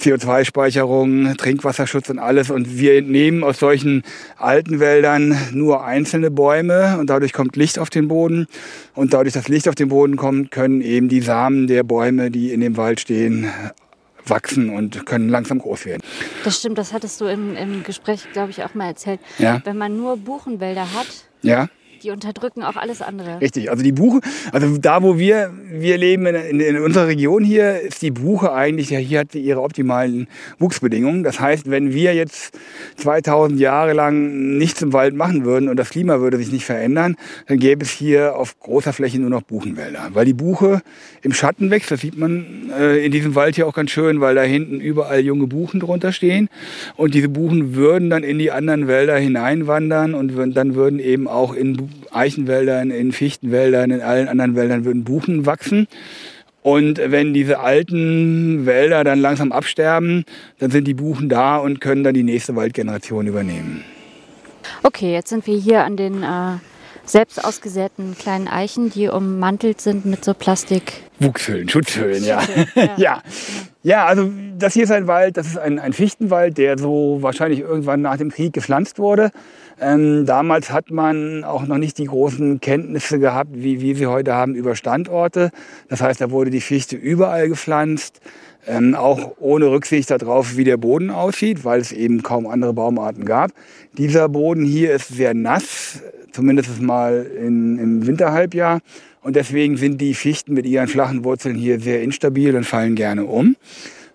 CO2-Speicherung, 0.00 1.36
Trinkwasserschutz 1.36 2.10
und 2.10 2.18
alles. 2.18 2.50
Und 2.50 2.76
wir 2.76 2.96
entnehmen 2.96 3.44
aus 3.44 3.60
solchen 3.60 4.02
alten 4.38 4.80
Wäldern 4.80 5.38
nur 5.52 5.84
einzelne 5.84 6.32
Bäume 6.32 6.98
und 6.98 7.10
dadurch 7.10 7.32
kommt 7.32 7.54
Licht 7.54 7.78
auf 7.78 7.90
den 7.90 8.08
Boden. 8.08 8.48
Und 8.94 9.12
dadurch, 9.12 9.34
dass 9.34 9.46
Licht 9.46 9.68
auf 9.68 9.76
den 9.76 9.88
Boden 9.88 10.16
kommt, 10.16 10.50
können 10.50 10.80
eben 10.80 11.08
die 11.08 11.20
Samen 11.20 11.68
der 11.68 11.84
Bäume, 11.84 12.32
die 12.32 12.52
in 12.52 12.60
dem 12.60 12.76
Wald 12.76 12.98
stehen, 12.98 13.50
wachsen 14.28 14.70
und 14.70 15.06
können 15.06 15.28
langsam 15.28 15.58
groß 15.58 15.86
werden. 15.86 16.02
Das 16.44 16.58
stimmt, 16.58 16.78
das 16.78 16.92
hattest 16.92 17.20
du 17.20 17.26
im, 17.26 17.56
im 17.56 17.82
Gespräch, 17.82 18.26
glaube 18.32 18.50
ich, 18.50 18.64
auch 18.64 18.74
mal 18.74 18.86
erzählt. 18.86 19.20
Ja. 19.38 19.60
Wenn 19.64 19.78
man 19.78 19.96
nur 19.96 20.16
Buchenwälder 20.16 20.92
hat, 20.92 21.06
ja 21.42 21.68
die 22.06 22.12
unterdrücken 22.12 22.62
auch 22.62 22.76
alles 22.76 23.02
andere. 23.02 23.40
Richtig, 23.40 23.68
also 23.68 23.82
die 23.82 23.92
Buche, 23.92 24.20
also 24.52 24.78
da 24.78 25.02
wo 25.02 25.18
wir, 25.18 25.52
wir 25.68 25.98
leben 25.98 26.26
in, 26.26 26.36
in, 26.36 26.60
in, 26.60 26.78
unserer 26.78 27.08
Region 27.08 27.42
hier, 27.42 27.80
ist 27.80 28.00
die 28.00 28.12
Buche 28.12 28.52
eigentlich, 28.52 28.90
ja, 28.90 28.98
hier 28.98 29.20
hat 29.20 29.32
sie 29.32 29.40
ihre 29.40 29.60
optimalen 29.60 30.28
Wuchsbedingungen. 30.60 31.24
Das 31.24 31.40
heißt, 31.40 31.68
wenn 31.68 31.92
wir 31.92 32.14
jetzt 32.14 32.56
2000 32.98 33.58
Jahre 33.58 33.92
lang 33.92 34.56
nichts 34.56 34.82
im 34.82 34.92
Wald 34.92 35.16
machen 35.16 35.44
würden 35.44 35.68
und 35.68 35.76
das 35.76 35.90
Klima 35.90 36.20
würde 36.20 36.36
sich 36.36 36.52
nicht 36.52 36.64
verändern, 36.64 37.16
dann 37.48 37.58
gäbe 37.58 37.84
es 37.84 37.90
hier 37.90 38.36
auf 38.36 38.58
großer 38.60 38.92
Fläche 38.92 39.18
nur 39.18 39.30
noch 39.30 39.42
Buchenwälder. 39.42 40.10
Weil 40.12 40.26
die 40.26 40.32
Buche 40.32 40.82
im 41.22 41.32
Schatten 41.32 41.70
wächst, 41.70 41.90
das 41.90 42.02
sieht 42.02 42.16
man 42.16 42.70
äh, 42.78 43.04
in 43.04 43.10
diesem 43.10 43.34
Wald 43.34 43.56
hier 43.56 43.66
auch 43.66 43.74
ganz 43.74 43.90
schön, 43.90 44.20
weil 44.20 44.36
da 44.36 44.42
hinten 44.42 44.80
überall 44.80 45.20
junge 45.20 45.48
Buchen 45.48 45.80
drunter 45.80 46.12
stehen. 46.12 46.48
Und 46.94 47.14
diese 47.14 47.28
Buchen 47.28 47.74
würden 47.74 48.10
dann 48.10 48.22
in 48.22 48.38
die 48.38 48.52
anderen 48.52 48.86
Wälder 48.86 49.16
hineinwandern 49.16 50.14
und 50.14 50.54
dann 50.54 50.76
würden 50.76 51.00
eben 51.00 51.26
auch 51.26 51.52
in 51.52 51.88
Eichenwäldern, 52.10 52.90
in 52.90 53.12
Fichtenwäldern, 53.12 53.90
in 53.90 54.00
allen 54.00 54.28
anderen 54.28 54.56
Wäldern 54.56 54.84
würden 54.84 55.04
Buchen 55.04 55.46
wachsen. 55.46 55.86
Und 56.62 56.98
wenn 56.98 57.32
diese 57.32 57.60
alten 57.60 58.66
Wälder 58.66 59.04
dann 59.04 59.20
langsam 59.20 59.52
absterben, 59.52 60.24
dann 60.58 60.72
sind 60.72 60.88
die 60.88 60.94
Buchen 60.94 61.28
da 61.28 61.58
und 61.58 61.80
können 61.80 62.02
dann 62.02 62.14
die 62.14 62.24
nächste 62.24 62.56
Waldgeneration 62.56 63.28
übernehmen. 63.28 63.84
Okay, 64.82 65.12
jetzt 65.12 65.28
sind 65.28 65.46
wir 65.46 65.56
hier 65.56 65.84
an 65.84 65.96
den 65.96 66.24
äh, 66.24 66.58
selbst 67.04 67.44
ausgesäten 67.44 68.16
kleinen 68.18 68.48
Eichen, 68.48 68.90
die 68.90 69.08
ummantelt 69.08 69.80
sind 69.80 70.06
mit 70.06 70.24
so 70.24 70.34
Plastik. 70.34 71.04
Wuchshöhlen, 71.20 71.68
Schutzhöhlen, 71.68 72.24
ja. 72.24 72.42
ja. 72.74 72.90
ja. 72.96 73.22
Ja, 73.86 74.04
also 74.06 74.28
das 74.58 74.74
hier 74.74 74.82
ist 74.82 74.90
ein 74.90 75.06
Wald, 75.06 75.36
das 75.36 75.46
ist 75.46 75.58
ein, 75.58 75.78
ein 75.78 75.92
Fichtenwald, 75.92 76.58
der 76.58 76.76
so 76.76 77.18
wahrscheinlich 77.20 77.60
irgendwann 77.60 78.00
nach 78.00 78.16
dem 78.16 78.32
Krieg 78.32 78.52
gepflanzt 78.52 78.98
wurde. 78.98 79.30
Ähm, 79.80 80.26
damals 80.26 80.72
hat 80.72 80.90
man 80.90 81.44
auch 81.44 81.64
noch 81.68 81.78
nicht 81.78 81.96
die 81.98 82.06
großen 82.06 82.60
Kenntnisse 82.60 83.20
gehabt, 83.20 83.50
wie 83.52 83.80
wir 83.80 83.94
sie 83.94 84.08
heute 84.08 84.34
haben 84.34 84.56
über 84.56 84.74
Standorte. 84.74 85.52
Das 85.88 86.00
heißt, 86.00 86.20
da 86.20 86.32
wurde 86.32 86.50
die 86.50 86.60
Fichte 86.60 86.96
überall 86.96 87.48
gepflanzt, 87.48 88.20
ähm, 88.66 88.94
auch 88.94 89.32
ohne 89.38 89.70
Rücksicht 89.70 90.10
darauf, 90.10 90.56
wie 90.56 90.64
der 90.64 90.76
Boden 90.76 91.10
aussieht, 91.10 91.64
weil 91.64 91.80
es 91.80 91.92
eben 91.92 92.22
kaum 92.22 92.46
andere 92.46 92.72
Baumarten 92.72 93.24
gab. 93.24 93.52
Dieser 93.96 94.28
Boden 94.28 94.64
hier 94.64 94.94
ist 94.94 95.08
sehr 95.08 95.34
nass, 95.34 96.02
zumindest 96.32 96.80
mal 96.80 97.26
in, 97.38 97.78
im 97.78 98.06
Winterhalbjahr. 98.06 98.80
Und 99.22 99.36
deswegen 99.36 99.76
sind 99.76 100.00
die 100.00 100.14
Fichten 100.14 100.54
mit 100.54 100.66
ihren 100.66 100.88
flachen 100.88 101.24
Wurzeln 101.24 101.56
hier 101.56 101.80
sehr 101.80 102.02
instabil 102.02 102.54
und 102.54 102.64
fallen 102.64 102.94
gerne 102.94 103.24
um. 103.24 103.56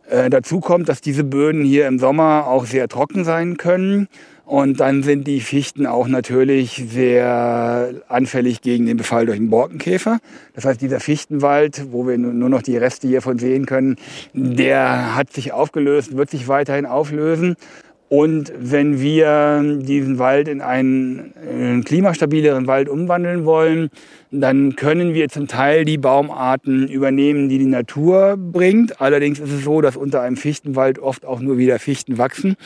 Äh, 0.09 0.29
dazu 0.29 0.59
kommt, 0.59 0.89
dass 0.89 1.01
diese 1.01 1.23
Böden 1.23 1.63
hier 1.63 1.87
im 1.87 1.99
Sommer 1.99 2.47
auch 2.47 2.65
sehr 2.65 2.87
trocken 2.87 3.23
sein 3.23 3.57
können 3.57 4.07
und 4.51 4.81
dann 4.81 5.01
sind 5.01 5.27
die 5.27 5.39
Fichten 5.39 5.85
auch 5.85 6.09
natürlich 6.09 6.83
sehr 6.89 7.93
anfällig 8.09 8.59
gegen 8.59 8.85
den 8.85 8.97
Befall 8.97 9.25
durch 9.25 9.37
den 9.37 9.49
Borkenkäfer. 9.49 10.19
Das 10.53 10.65
heißt, 10.65 10.81
dieser 10.81 10.99
Fichtenwald, 10.99 11.85
wo 11.91 12.05
wir 12.05 12.17
nur 12.17 12.49
noch 12.49 12.61
die 12.61 12.75
Reste 12.75 13.07
hiervon 13.07 13.39
sehen 13.39 13.65
können, 13.65 13.95
der 14.33 15.15
hat 15.15 15.31
sich 15.31 15.53
aufgelöst, 15.53 16.17
wird 16.17 16.29
sich 16.29 16.49
weiterhin 16.49 16.85
auflösen. 16.85 17.55
Und 18.09 18.51
wenn 18.59 18.99
wir 18.99 19.63
diesen 19.83 20.19
Wald 20.19 20.49
in 20.49 20.59
einen, 20.59 21.31
einen 21.49 21.85
klimastabileren 21.85 22.67
Wald 22.67 22.89
umwandeln 22.89 23.45
wollen, 23.45 23.89
dann 24.31 24.75
können 24.75 25.13
wir 25.13 25.29
zum 25.29 25.47
Teil 25.47 25.85
die 25.85 25.97
Baumarten 25.97 26.89
übernehmen, 26.89 27.47
die 27.47 27.57
die 27.57 27.67
Natur 27.67 28.35
bringt. 28.35 28.99
Allerdings 28.99 29.39
ist 29.39 29.53
es 29.53 29.63
so, 29.63 29.79
dass 29.79 29.95
unter 29.95 30.19
einem 30.19 30.35
Fichtenwald 30.35 30.99
oft 30.99 31.25
auch 31.25 31.39
nur 31.39 31.57
wieder 31.57 31.79
Fichten 31.79 32.17
wachsen 32.17 32.57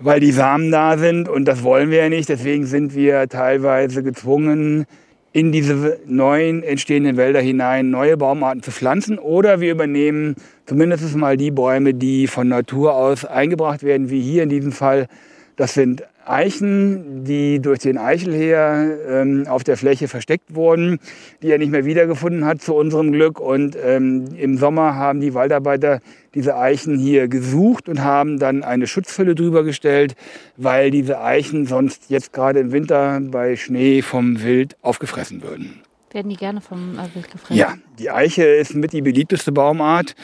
weil 0.00 0.20
die 0.20 0.32
Samen 0.32 0.70
da 0.70 0.98
sind 0.98 1.28
und 1.28 1.46
das 1.46 1.62
wollen 1.62 1.90
wir 1.90 1.98
ja 1.98 2.08
nicht. 2.08 2.28
Deswegen 2.28 2.66
sind 2.66 2.94
wir 2.94 3.28
teilweise 3.28 4.02
gezwungen, 4.02 4.86
in 5.34 5.50
diese 5.50 5.98
neuen 6.06 6.62
entstehenden 6.62 7.16
Wälder 7.16 7.40
hinein 7.40 7.90
neue 7.90 8.16
Baumarten 8.16 8.62
zu 8.62 8.70
pflanzen 8.70 9.18
oder 9.18 9.60
wir 9.60 9.72
übernehmen 9.72 10.36
zumindest 10.64 11.16
mal 11.16 11.36
die 11.36 11.50
Bäume, 11.50 11.92
die 11.92 12.28
von 12.28 12.46
Natur 12.46 12.94
aus 12.94 13.24
eingebracht 13.24 13.82
werden, 13.82 14.10
wie 14.10 14.20
hier 14.20 14.44
in 14.44 14.48
diesem 14.48 14.70
Fall. 14.70 15.08
Das 15.56 15.74
sind 15.74 16.04
Eichen, 16.28 17.24
die 17.24 17.60
durch 17.60 17.80
den 17.80 17.98
Eichelheer 17.98 18.98
ähm, 19.08 19.46
auf 19.48 19.64
der 19.64 19.76
Fläche 19.76 20.08
versteckt 20.08 20.54
wurden, 20.54 20.98
die 21.42 21.50
er 21.50 21.58
nicht 21.58 21.70
mehr 21.70 21.84
wiedergefunden 21.84 22.44
hat 22.44 22.62
zu 22.62 22.74
unserem 22.74 23.12
Glück. 23.12 23.40
Und 23.40 23.76
ähm, 23.82 24.26
im 24.36 24.56
Sommer 24.56 24.94
haben 24.94 25.20
die 25.20 25.34
Waldarbeiter 25.34 26.00
diese 26.34 26.56
Eichen 26.56 26.98
hier 26.98 27.28
gesucht 27.28 27.88
und 27.88 28.02
haben 28.02 28.38
dann 28.38 28.62
eine 28.62 28.86
Schutzfülle 28.86 29.34
drüber 29.34 29.64
gestellt, 29.64 30.14
weil 30.56 30.90
diese 30.90 31.20
Eichen 31.20 31.66
sonst 31.66 32.10
jetzt 32.10 32.32
gerade 32.32 32.60
im 32.60 32.72
Winter 32.72 33.20
bei 33.20 33.56
Schnee 33.56 34.02
vom 34.02 34.42
Wild 34.42 34.76
aufgefressen 34.82 35.42
würden. 35.42 35.82
Werden 36.12 36.30
die 36.30 36.36
gerne 36.36 36.60
vom 36.60 36.94
äh, 36.94 37.14
Wild 37.14 37.30
gefressen? 37.30 37.56
Ja, 37.56 37.74
die 37.98 38.10
Eiche 38.10 38.44
ist 38.44 38.74
mit 38.74 38.92
die 38.92 39.02
beliebteste 39.02 39.50
Baumart. 39.50 40.14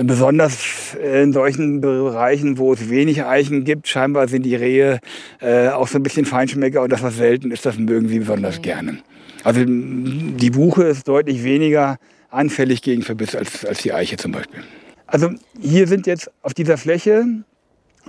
Besonders 0.00 0.94
in 0.94 1.32
solchen 1.32 1.80
Bereichen, 1.80 2.56
wo 2.56 2.72
es 2.72 2.88
wenig 2.88 3.24
Eichen 3.24 3.64
gibt, 3.64 3.88
scheinbar 3.88 4.28
sind 4.28 4.44
die 4.44 4.54
Rehe 4.54 5.00
äh, 5.40 5.68
auch 5.68 5.88
so 5.88 5.98
ein 5.98 6.04
bisschen 6.04 6.24
Feinschmecker 6.24 6.82
und 6.82 6.92
das, 6.92 7.02
was 7.02 7.16
selten 7.16 7.50
ist, 7.50 7.66
das 7.66 7.78
mögen 7.78 8.08
sie 8.08 8.20
besonders 8.20 8.62
gerne. 8.62 8.98
Also 9.42 9.64
die 9.66 10.50
Buche 10.50 10.84
ist 10.84 11.08
deutlich 11.08 11.42
weniger 11.42 11.98
anfällig 12.30 12.82
gegen 12.82 13.02
Verbiss 13.02 13.34
als, 13.34 13.64
als 13.64 13.82
die 13.82 13.92
Eiche 13.92 14.16
zum 14.16 14.32
Beispiel. 14.32 14.60
Also 15.06 15.30
hier 15.60 15.88
sind 15.88 16.06
jetzt 16.06 16.30
auf 16.42 16.54
dieser 16.54 16.76
Fläche 16.76 17.24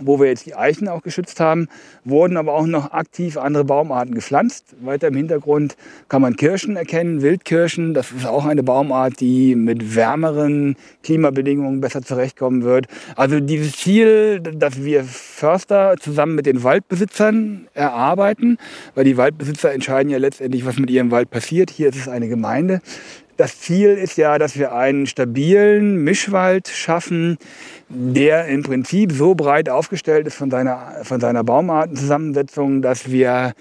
wo 0.01 0.19
wir 0.19 0.27
jetzt 0.27 0.45
die 0.45 0.55
Eichen 0.55 0.87
auch 0.87 1.01
geschützt 1.01 1.39
haben, 1.39 1.67
wurden 2.03 2.37
aber 2.37 2.53
auch 2.53 2.65
noch 2.65 2.91
aktiv 2.91 3.37
andere 3.37 3.63
Baumarten 3.63 4.15
gepflanzt. 4.15 4.75
Weiter 4.81 5.07
im 5.07 5.15
Hintergrund 5.15 5.75
kann 6.07 6.21
man 6.21 6.35
Kirschen 6.35 6.75
erkennen, 6.75 7.21
Wildkirschen. 7.21 7.93
Das 7.93 8.11
ist 8.11 8.25
auch 8.25 8.45
eine 8.45 8.63
Baumart, 8.63 9.19
die 9.19 9.55
mit 9.55 9.95
wärmeren 9.95 10.75
Klimabedingungen 11.03 11.81
besser 11.81 12.01
zurechtkommen 12.01 12.63
wird. 12.63 12.87
Also 13.15 13.39
dieses 13.39 13.73
Ziel, 13.73 14.39
dass 14.39 14.83
wir 14.83 15.03
Förster 15.03 15.95
zusammen 15.99 16.35
mit 16.35 16.45
den 16.45 16.63
Waldbesitzern 16.63 17.67
erarbeiten, 17.73 18.57
weil 18.95 19.03
die 19.03 19.17
Waldbesitzer 19.17 19.71
entscheiden 19.71 20.09
ja 20.09 20.17
letztendlich, 20.17 20.65
was 20.65 20.77
mit 20.77 20.89
ihrem 20.89 21.11
Wald 21.11 21.29
passiert. 21.29 21.69
Hier 21.69 21.89
ist 21.89 21.97
es 21.97 22.07
eine 22.07 22.27
Gemeinde. 22.27 22.81
Das 23.39 23.57
Ziel 23.61 23.91
ist 23.91 24.17
ja, 24.17 24.37
dass 24.37 24.59
wir 24.59 24.73
einen 24.73 25.07
stabilen 25.07 26.03
Mischwald 26.03 26.67
schaffen, 26.67 27.37
der 27.87 28.47
im 28.47 28.63
Prinzip 28.63 29.13
so 29.13 29.33
breit 29.33 29.69
aufgestellt 29.69 30.27
ist 30.27 30.35
von 30.35 30.51
seiner, 30.51 30.91
von 31.03 31.21
seiner 31.21 31.45
Baumartenzusammensetzung, 31.45 32.81
dass 32.81 33.09
wir 33.09 33.53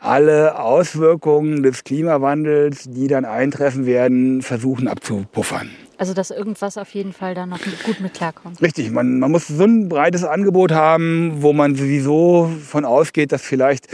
alle 0.00 0.58
Auswirkungen 0.58 1.62
des 1.62 1.84
Klimawandels, 1.84 2.84
die 2.88 3.08
dann 3.08 3.26
eintreffen 3.26 3.84
werden, 3.84 4.40
versuchen 4.40 4.88
abzupuffern. 4.88 5.68
Also 5.98 6.12
dass 6.12 6.30
irgendwas 6.30 6.76
auf 6.76 6.90
jeden 6.90 7.12
Fall 7.12 7.34
da 7.34 7.46
noch 7.46 7.60
gut 7.84 8.00
mit 8.00 8.14
klarkommt. 8.14 8.60
Richtig, 8.60 8.90
man, 8.90 9.18
man 9.18 9.30
muss 9.30 9.48
so 9.48 9.64
ein 9.64 9.88
breites 9.88 10.24
Angebot 10.24 10.72
haben, 10.72 11.42
wo 11.42 11.54
man 11.54 11.74
sowieso 11.74 12.50
von 12.62 12.84
ausgeht, 12.84 13.32
dass 13.32 13.42
vielleicht 13.42 13.88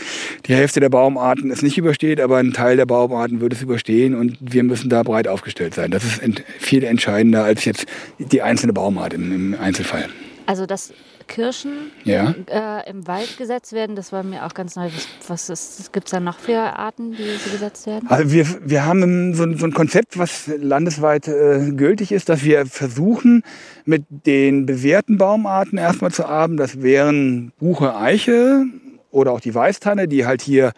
die 0.46 0.54
Hälfte 0.54 0.80
der 0.80 0.88
Baumarten 0.88 1.50
es 1.50 1.62
nicht 1.62 1.78
übersteht, 1.78 2.20
aber 2.20 2.38
ein 2.38 2.52
Teil 2.52 2.76
der 2.76 2.86
Baumarten 2.86 3.40
wird 3.40 3.52
es 3.52 3.62
überstehen 3.62 4.16
und 4.16 4.36
wir 4.40 4.64
müssen 4.64 4.90
da 4.90 5.04
breit 5.04 5.28
aufgestellt 5.28 5.74
sein. 5.74 5.92
Das 5.92 6.04
ist 6.04 6.20
viel 6.58 6.82
entscheidender 6.82 7.44
als 7.44 7.64
jetzt 7.64 7.86
die 8.18 8.42
einzelne 8.42 8.72
Baumart 8.72 9.14
im, 9.14 9.32
im 9.32 9.60
Einzelfall. 9.60 10.08
Also 10.46 10.66
das 10.66 10.92
Kirschen 11.22 11.90
ja. 12.04 12.34
äh, 12.46 12.88
im 12.90 13.06
Wald 13.06 13.36
gesetzt 13.38 13.72
werden. 13.72 13.96
Das 13.96 14.12
war 14.12 14.22
mir 14.22 14.44
auch 14.46 14.54
ganz 14.54 14.76
neu. 14.76 14.88
Was, 15.28 15.48
was 15.48 15.90
gibt 15.92 16.06
es 16.06 16.10
da 16.10 16.20
noch 16.20 16.38
für 16.38 16.58
Arten, 16.58 17.12
die 17.12 17.24
so 17.44 17.50
gesetzt 17.50 17.86
werden? 17.86 18.08
Also 18.08 18.32
wir, 18.32 18.46
wir 18.64 18.84
haben 18.84 19.34
so, 19.34 19.56
so 19.56 19.66
ein 19.66 19.74
Konzept, 19.74 20.18
was 20.18 20.46
landesweit 20.46 21.28
äh, 21.28 21.72
gültig 21.72 22.12
ist, 22.12 22.28
dass 22.28 22.44
wir 22.44 22.66
versuchen, 22.66 23.42
mit 23.84 24.04
den 24.08 24.66
bewährten 24.66 25.18
Baumarten 25.18 25.78
erstmal 25.78 26.12
zu 26.12 26.26
arbeiten. 26.26 26.56
Das 26.56 26.82
wären 26.82 27.52
Buche, 27.58 27.96
Eiche 27.96 28.64
oder 29.10 29.32
auch 29.32 29.40
die 29.40 29.54
Weißtanne, 29.54 30.08
die 30.08 30.26
halt 30.26 30.42
hier 30.42 30.72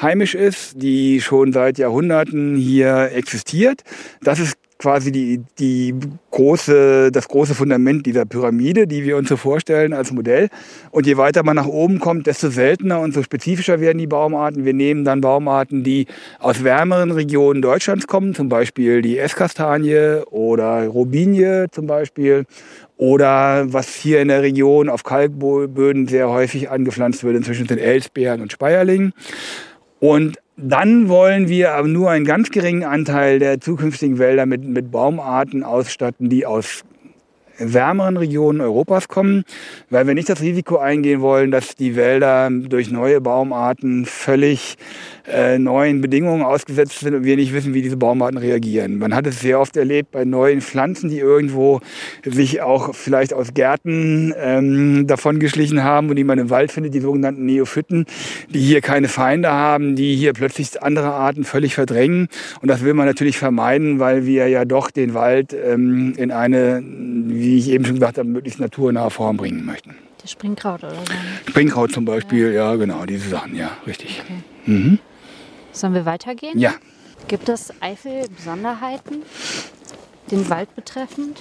heimisch 0.00 0.34
ist, 0.34 0.74
die 0.82 1.20
schon 1.20 1.52
seit 1.52 1.78
Jahrhunderten 1.78 2.56
hier 2.56 3.12
existiert. 3.12 3.82
Das 4.22 4.38
ist 4.38 4.56
quasi 4.78 5.10
die, 5.10 5.42
die 5.58 5.94
große, 6.30 7.10
das 7.10 7.28
große 7.28 7.54
Fundament 7.54 8.04
dieser 8.04 8.26
Pyramide, 8.26 8.86
die 8.86 9.04
wir 9.04 9.16
uns 9.16 9.28
so 9.28 9.36
vorstellen 9.36 9.92
als 9.92 10.12
Modell. 10.12 10.48
Und 10.90 11.06
je 11.06 11.16
weiter 11.16 11.42
man 11.42 11.56
nach 11.56 11.66
oben 11.66 11.98
kommt, 11.98 12.26
desto 12.26 12.50
seltener 12.50 13.00
und 13.00 13.14
so 13.14 13.22
spezifischer 13.22 13.80
werden 13.80 13.98
die 13.98 14.06
Baumarten. 14.06 14.64
Wir 14.64 14.74
nehmen 14.74 15.04
dann 15.04 15.20
Baumarten, 15.20 15.82
die 15.82 16.06
aus 16.38 16.62
wärmeren 16.62 17.10
Regionen 17.10 17.62
Deutschlands 17.62 18.06
kommen, 18.06 18.34
zum 18.34 18.48
Beispiel 18.48 19.02
die 19.02 19.18
Esskastanie 19.18 20.22
oder 20.30 20.86
Robinie 20.86 21.66
zum 21.70 21.86
Beispiel. 21.86 22.44
Oder 22.98 23.72
was 23.72 23.94
hier 23.94 24.20
in 24.20 24.28
der 24.28 24.42
Region 24.42 24.88
auf 24.88 25.04
Kalkböden 25.04 26.08
sehr 26.08 26.30
häufig 26.30 26.70
angepflanzt 26.70 27.24
wird, 27.24 27.36
inzwischen 27.36 27.66
sind 27.66 27.78
Elsbeeren 27.78 28.40
und 28.40 28.52
Speierling. 28.52 29.12
Und 30.00 30.38
dann 30.56 31.08
wollen 31.08 31.48
wir 31.48 31.72
aber 31.72 31.88
nur 31.88 32.10
einen 32.10 32.24
ganz 32.24 32.50
geringen 32.50 32.84
Anteil 32.84 33.38
der 33.38 33.60
zukünftigen 33.60 34.18
Wälder 34.18 34.46
mit, 34.46 34.64
mit 34.64 34.90
Baumarten 34.90 35.62
ausstatten, 35.62 36.30
die 36.30 36.46
aus 36.46 36.84
wärmeren 37.58 38.16
Regionen 38.16 38.60
Europas 38.60 39.08
kommen, 39.08 39.44
weil 39.90 40.06
wir 40.06 40.14
nicht 40.14 40.28
das 40.28 40.40
Risiko 40.40 40.78
eingehen 40.78 41.20
wollen, 41.20 41.50
dass 41.50 41.74
die 41.74 41.96
Wälder 41.96 42.50
durch 42.50 42.90
neue 42.90 43.20
Baumarten 43.20 44.06
völlig 44.06 44.76
äh, 45.28 45.58
neuen 45.58 46.00
Bedingungen 46.00 46.42
ausgesetzt 46.42 47.00
sind 47.00 47.14
und 47.14 47.24
wir 47.24 47.36
nicht 47.36 47.52
wissen, 47.52 47.74
wie 47.74 47.82
diese 47.82 47.96
Baumarten 47.96 48.38
reagieren. 48.38 48.98
Man 48.98 49.14
hat 49.14 49.26
es 49.26 49.40
sehr 49.40 49.58
oft 49.60 49.76
erlebt 49.76 50.12
bei 50.12 50.24
neuen 50.24 50.60
Pflanzen, 50.60 51.10
die 51.10 51.18
irgendwo 51.18 51.80
sich 52.24 52.62
auch 52.62 52.94
vielleicht 52.94 53.32
aus 53.32 53.54
Gärten 53.54 54.32
ähm, 54.38 55.06
davon 55.06 55.40
geschlichen 55.40 55.82
haben 55.82 56.10
und 56.10 56.16
die 56.16 56.24
man 56.24 56.38
im 56.38 56.50
Wald 56.50 56.70
findet, 56.70 56.94
die 56.94 57.00
sogenannten 57.00 57.44
Neophyten, 57.44 58.06
die 58.50 58.60
hier 58.60 58.80
keine 58.80 59.08
Feinde 59.08 59.50
haben, 59.50 59.96
die 59.96 60.14
hier 60.14 60.32
plötzlich 60.32 60.82
andere 60.82 61.12
Arten 61.12 61.44
völlig 61.44 61.74
verdrängen. 61.74 62.28
Und 62.60 62.68
das 62.68 62.84
will 62.84 62.94
man 62.94 63.06
natürlich 63.06 63.38
vermeiden, 63.38 63.98
weil 63.98 64.26
wir 64.26 64.48
ja 64.48 64.64
doch 64.64 64.90
den 64.90 65.14
Wald 65.14 65.54
ähm, 65.54 66.14
in 66.16 66.30
eine, 66.30 66.82
wie 67.28 67.58
ich 67.58 67.68
eben 67.68 67.84
schon 67.84 67.94
gesagt 67.94 68.18
habe, 68.18 68.28
möglichst 68.28 68.60
naturnahe 68.60 69.10
Form 69.10 69.36
bringen 69.36 69.64
möchten. 69.64 69.96
Das 70.20 70.30
Springkraut 70.32 70.82
oder 70.82 70.94
so? 70.94 71.50
Springkraut 71.50 71.92
zum 71.92 72.04
Beispiel, 72.04 72.52
ja, 72.52 72.72
ja 72.72 72.76
genau, 72.76 73.04
diese 73.04 73.28
Sachen, 73.28 73.54
ja, 73.54 73.76
richtig. 73.86 74.22
Okay. 74.24 74.42
Mhm. 74.66 74.98
Sollen 75.72 75.94
wir 75.94 76.06
weitergehen? 76.06 76.58
Ja. 76.58 76.74
Gibt 77.28 77.48
es 77.48 77.72
Eifel-Besonderheiten, 77.80 79.22
den 80.30 80.48
Wald 80.48 80.74
betreffend? 80.74 81.38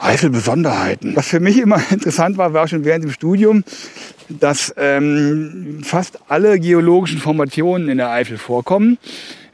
Eifel-Besonderheiten. 0.00 1.16
Was 1.16 1.28
für 1.28 1.40
mich 1.40 1.58
immer 1.58 1.80
interessant 1.90 2.36
war, 2.36 2.52
war 2.52 2.68
schon 2.68 2.84
während 2.84 3.04
dem 3.04 3.10
Studium, 3.10 3.64
dass 4.28 4.74
ähm, 4.76 5.80
fast 5.82 6.18
alle 6.28 6.58
geologischen 6.58 7.18
Formationen 7.18 7.88
in 7.88 7.98
der 7.98 8.10
Eifel 8.10 8.38
vorkommen. 8.38 8.98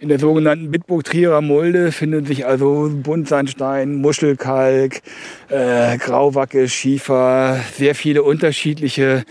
In 0.01 0.09
der 0.09 0.19
sogenannten 0.19 0.71
Bitburg-Trierer 0.71 1.43
Mulde 1.43 1.93
findet 1.93 2.27
sich 2.27 2.47
also 2.47 2.91
Buntsandstein, 2.91 3.97
Muschelkalk, 3.97 5.03
äh, 5.51 5.99
Grauwacke, 5.99 6.71
Schiefer, 6.71 7.61
sehr 7.77 7.95
viele 7.95 8.23
unterschiedliche 8.23 9.25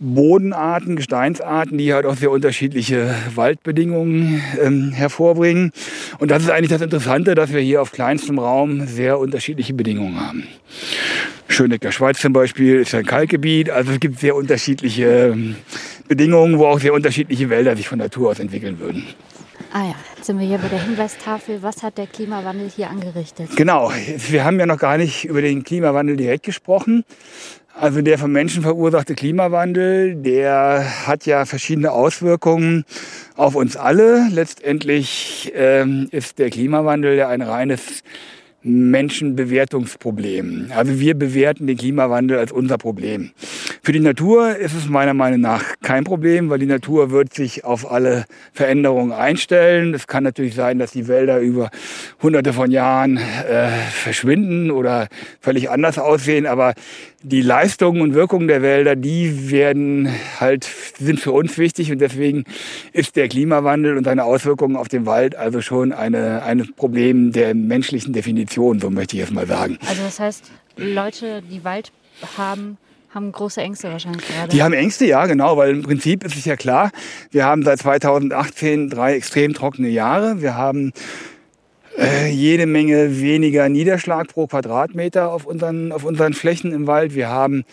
Bodenarten, 0.00 0.96
Gesteinsarten, 0.96 1.78
die 1.78 1.94
halt 1.94 2.04
auch 2.04 2.16
sehr 2.16 2.32
unterschiedliche 2.32 3.14
Waldbedingungen 3.36 4.42
ähm, 4.60 4.90
hervorbringen. 4.90 5.70
Und 6.18 6.32
das 6.32 6.42
ist 6.42 6.50
eigentlich 6.50 6.70
das 6.70 6.82
Interessante, 6.82 7.36
dass 7.36 7.52
wir 7.52 7.60
hier 7.60 7.80
auf 7.80 7.92
kleinstem 7.92 8.40
Raum 8.40 8.88
sehr 8.88 9.20
unterschiedliche 9.20 9.72
Bedingungen 9.72 10.20
haben. 10.20 10.48
Schönecker 11.46 11.92
Schweiz 11.92 12.18
zum 12.18 12.32
Beispiel 12.32 12.80
ist 12.80 12.92
ein 12.96 13.06
Kalkgebiet, 13.06 13.70
also 13.70 13.92
es 13.92 14.00
gibt 14.00 14.18
sehr 14.18 14.34
unterschiedliche 14.34 15.28
ähm, 15.32 15.54
Bedingungen, 16.08 16.58
wo 16.58 16.66
auch 16.66 16.80
sehr 16.80 16.92
unterschiedliche 16.92 17.48
Wälder 17.50 17.76
sich 17.76 17.86
von 17.86 18.00
Natur 18.00 18.30
aus 18.30 18.40
entwickeln 18.40 18.80
würden. 18.80 19.04
Ah 19.74 19.84
ja, 19.86 19.94
jetzt 20.14 20.26
sind 20.26 20.38
wir 20.38 20.46
hier 20.46 20.58
bei 20.58 20.68
der 20.68 20.82
Hinweistafel. 20.84 21.62
Was 21.62 21.82
hat 21.82 21.96
der 21.96 22.06
Klimawandel 22.06 22.68
hier 22.68 22.90
angerichtet? 22.90 23.56
Genau, 23.56 23.90
wir 24.28 24.44
haben 24.44 24.60
ja 24.60 24.66
noch 24.66 24.78
gar 24.78 24.98
nicht 24.98 25.24
über 25.24 25.40
den 25.40 25.64
Klimawandel 25.64 26.18
direkt 26.18 26.44
gesprochen. 26.44 27.04
Also 27.74 28.02
der 28.02 28.18
vom 28.18 28.32
Menschen 28.32 28.62
verursachte 28.62 29.14
Klimawandel, 29.14 30.16
der 30.16 31.06
hat 31.06 31.24
ja 31.24 31.46
verschiedene 31.46 31.90
Auswirkungen 31.90 32.84
auf 33.34 33.54
uns 33.54 33.78
alle. 33.78 34.28
Letztendlich 34.30 35.50
ähm, 35.54 36.06
ist 36.10 36.38
der 36.38 36.50
Klimawandel 36.50 37.16
ja 37.16 37.28
ein 37.28 37.40
reines 37.40 38.02
Menschenbewertungsproblem. 38.62 40.70
Also 40.74 41.00
wir 41.00 41.14
bewerten 41.14 41.66
den 41.66 41.76
Klimawandel 41.76 42.38
als 42.38 42.52
unser 42.52 42.78
Problem. 42.78 43.30
Für 43.82 43.92
die 43.92 44.00
Natur 44.00 44.56
ist 44.56 44.74
es 44.74 44.88
meiner 44.88 45.14
Meinung 45.14 45.40
nach 45.40 45.64
kein 45.82 46.04
Problem, 46.04 46.50
weil 46.50 46.60
die 46.60 46.66
Natur 46.66 47.10
wird 47.10 47.34
sich 47.34 47.64
auf 47.64 47.90
alle 47.90 48.26
Veränderungen 48.52 49.10
einstellen. 49.10 49.94
Es 49.94 50.06
kann 50.06 50.22
natürlich 50.22 50.54
sein, 50.54 50.78
dass 50.78 50.92
die 50.92 51.08
Wälder 51.08 51.40
über 51.40 51.70
hunderte 52.22 52.52
von 52.52 52.70
Jahren 52.70 53.16
äh, 53.16 53.68
verschwinden 53.90 54.70
oder 54.70 55.08
völlig 55.40 55.68
anders 55.68 55.98
aussehen, 55.98 56.46
aber 56.46 56.74
die 57.22 57.42
Leistungen 57.42 58.02
und 58.02 58.14
Wirkungen 58.14 58.48
der 58.48 58.62
Wälder, 58.62 58.96
die 58.96 59.50
werden 59.50 60.08
halt, 60.40 60.68
sind 60.98 61.20
für 61.20 61.32
uns 61.32 61.56
wichtig 61.58 61.92
und 61.92 62.00
deswegen 62.00 62.44
ist 62.92 63.16
der 63.16 63.28
Klimawandel 63.28 63.96
und 63.96 64.04
seine 64.04 64.24
Auswirkungen 64.24 64.76
auf 64.76 64.88
den 64.88 65.06
Wald 65.06 65.36
also 65.36 65.60
schon 65.60 65.92
eine, 65.92 66.42
ein 66.42 66.72
Problem 66.74 67.32
der 67.32 67.54
menschlichen 67.54 68.12
Definition, 68.12 68.80
so 68.80 68.90
möchte 68.90 69.16
ich 69.16 69.20
jetzt 69.22 69.32
mal 69.32 69.46
sagen. 69.46 69.78
Also 69.88 70.02
das 70.02 70.18
heißt, 70.18 70.50
Leute, 70.76 71.42
die 71.42 71.64
Wald 71.64 71.92
haben, 72.36 72.76
haben 73.10 73.30
große 73.30 73.60
Ängste 73.60 73.90
wahrscheinlich 73.90 74.26
gerade. 74.26 74.48
Die 74.48 74.62
haben 74.62 74.72
Ängste, 74.72 75.06
ja, 75.06 75.26
genau, 75.26 75.56
weil 75.56 75.70
im 75.70 75.82
Prinzip 75.82 76.24
ist 76.24 76.36
es 76.36 76.44
ja 76.44 76.56
klar, 76.56 76.90
wir 77.30 77.44
haben 77.44 77.62
seit 77.62 77.78
2018 77.78 78.90
drei 78.90 79.14
extrem 79.14 79.54
trockene 79.54 79.88
Jahre. 79.88 80.40
Wir 80.40 80.56
haben 80.56 80.92
äh, 81.98 82.28
jede 82.28 82.66
Menge 82.66 83.20
weniger 83.20 83.68
Niederschlag 83.68 84.28
pro 84.28 84.46
Quadratmeter 84.46 85.32
auf 85.32 85.44
unseren, 85.46 85.92
auf 85.92 86.04
unseren 86.04 86.32
Flächen 86.32 86.72
im 86.72 86.86
Wald. 86.86 87.14
Wir 87.14 87.28
haben 87.28 87.64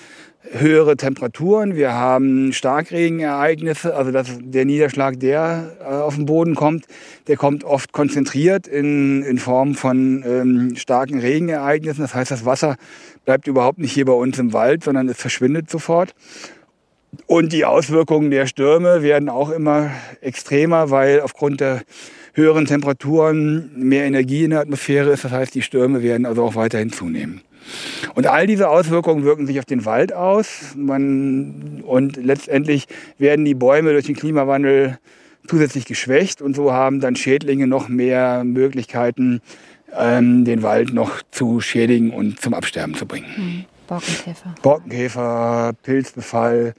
höhere 0.52 0.96
Temperaturen, 0.96 1.76
wir 1.76 1.94
haben 1.94 2.54
Starkregenereignisse, 2.54 3.96
also 3.96 4.12
dass 4.12 4.28
der 4.40 4.66
Niederschlag, 4.66 5.20
der 5.20 5.76
äh, 5.82 5.84
auf 5.84 6.16
den 6.16 6.26
Boden 6.26 6.56
kommt, 6.56 6.86
der 7.28 7.36
kommt 7.36 7.64
oft 7.64 7.92
konzentriert 7.92 8.68
in, 8.68 9.22
in 9.24 9.38
Form 9.38 9.76
von 9.76 10.24
ähm, 10.26 10.76
starken 10.76 11.20
Regenereignissen. 11.20 12.02
Das 12.02 12.16
heißt, 12.16 12.32
das 12.32 12.46
Wasser 12.46 12.78
bleibt 13.26 13.48
überhaupt 13.48 13.80
nicht 13.80 13.92
hier 13.92 14.06
bei 14.06 14.14
uns 14.14 14.40
im 14.40 14.54
Wald, 14.54 14.84
sondern 14.84 15.10
es 15.10 15.18
verschwindet 15.18 15.70
sofort. 15.70 16.16
Und 17.26 17.54
die 17.54 17.66
Auswirkungen 17.66 18.32
der 18.32 18.46
Stürme 18.46 19.02
werden 19.02 19.30
auch 19.30 19.50
immer 19.50 19.92
extremer, 20.22 20.90
weil 20.90 21.22
aufgrund 21.22 21.60
der 21.60 21.82
höheren 22.34 22.66
Temperaturen 22.66 23.72
mehr 23.76 24.06
Energie 24.06 24.44
in 24.44 24.52
der 24.52 24.62
Atmosphäre 24.62 25.12
ist. 25.12 25.24
Das 25.24 25.32
heißt, 25.32 25.56
die 25.56 25.62
Stürme 25.62 26.02
werden 26.02 26.26
also 26.26 26.44
auch 26.44 26.56
weiterhin 26.56 26.92
zunehmen. 26.92 27.42
Und 28.16 28.28
all 28.28 28.48
diese 28.48 28.70
Auswirkungen 28.70 29.24
wirken 29.24 29.46
sich 29.46 29.60
auf 29.60 29.66
den 29.66 29.86
Wald 29.86 30.14
aus. 30.14 30.74
Man, 30.76 31.84
und 31.86 32.18
letztendlich 32.18 32.88
werden 33.18 33.46
die 33.46 33.54
Bäume 33.54 33.92
durch 33.92 34.06
den 34.06 34.16
Klimawandel 34.16 34.98
zusätzlich 35.48 35.86
geschwächt 35.86 36.42
und 36.42 36.56
so 36.56 36.72
haben 36.72 37.00
dann 37.00 37.16
Schädlinge 37.16 37.68
noch 37.68 37.90
mehr 37.90 38.44
Möglichkeiten, 38.44 39.42
ähm, 39.98 40.46
den 40.46 40.62
Wald 40.62 40.94
noch 40.94 41.22
zu 41.32 41.60
schädigen 41.62 42.12
und 42.12 42.40
zum 42.40 42.54
Absterben 42.54 42.94
zu 42.94 43.06
bringen. 43.06 43.28
Mhm. 43.36 43.66
Borkenkäfer. 43.88 44.56
Borkenkäfer, 44.62 45.72
Pilzbefall, 45.82 46.76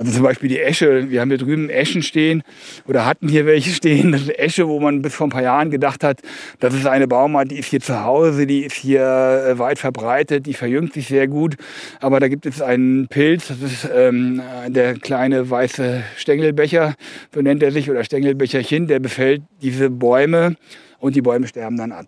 also 0.00 0.12
zum 0.12 0.22
Beispiel 0.22 0.48
die 0.48 0.58
Esche. 0.58 1.10
Wir 1.10 1.20
haben 1.20 1.28
hier 1.28 1.36
drüben 1.36 1.68
Eschen 1.68 2.02
stehen 2.02 2.42
oder 2.86 3.04
hatten 3.04 3.28
hier 3.28 3.44
welche 3.44 3.68
stehen. 3.68 4.12
Das 4.12 4.22
ist 4.22 4.38
Esche, 4.38 4.66
wo 4.66 4.80
man 4.80 5.02
bis 5.02 5.14
vor 5.14 5.26
ein 5.26 5.30
paar 5.30 5.42
Jahren 5.42 5.70
gedacht 5.70 6.02
hat, 6.02 6.20
das 6.58 6.72
ist 6.72 6.86
eine 6.86 7.06
Baumart, 7.06 7.50
die 7.50 7.58
ist 7.58 7.66
hier 7.66 7.80
zu 7.80 8.02
Hause, 8.02 8.46
die 8.46 8.64
ist 8.64 8.76
hier 8.76 9.02
äh, 9.02 9.58
weit 9.58 9.78
verbreitet, 9.78 10.46
die 10.46 10.54
verjüngt 10.54 10.94
sich 10.94 11.06
sehr 11.06 11.28
gut. 11.28 11.56
Aber 12.00 12.18
da 12.18 12.28
gibt 12.28 12.46
es 12.46 12.62
einen 12.62 13.08
Pilz, 13.08 13.48
das 13.48 13.60
ist 13.60 13.90
ähm, 13.94 14.40
der 14.68 14.94
kleine 14.94 15.50
weiße 15.50 16.02
Stängelbecher, 16.16 16.94
so 17.34 17.42
nennt 17.42 17.62
er 17.62 17.70
sich, 17.70 17.90
oder 17.90 18.02
Stängelbecherchen, 18.02 18.86
der 18.86 19.00
befällt 19.00 19.42
diese 19.60 19.90
Bäume 19.90 20.56
und 20.98 21.14
die 21.14 21.20
Bäume 21.20 21.46
sterben 21.46 21.76
dann 21.76 21.92
ab. 21.92 22.06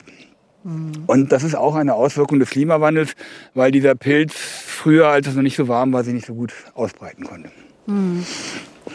Mhm. 0.65 0.93
Und 1.09 1.31
das 1.31 1.45
ist 1.45 1.55
auch 1.55 1.75
eine 1.75 1.93
Auswirkung 1.93 2.39
des 2.39 2.49
Klimawandels, 2.49 3.13
weil 3.53 3.71
dieser 3.71 3.95
Pilz 3.95 4.33
früher, 4.35 5.09
als 5.09 5.27
es 5.27 5.35
noch 5.35 5.43
nicht 5.43 5.57
so 5.57 5.69
warm 5.69 5.93
war, 5.93 6.05
sich 6.05 6.15
nicht 6.15 6.27
so 6.27 6.35
gut 6.35 6.55
ausbreiten 6.73 7.25
konnte. 7.25 7.51
Hm. 7.87 8.25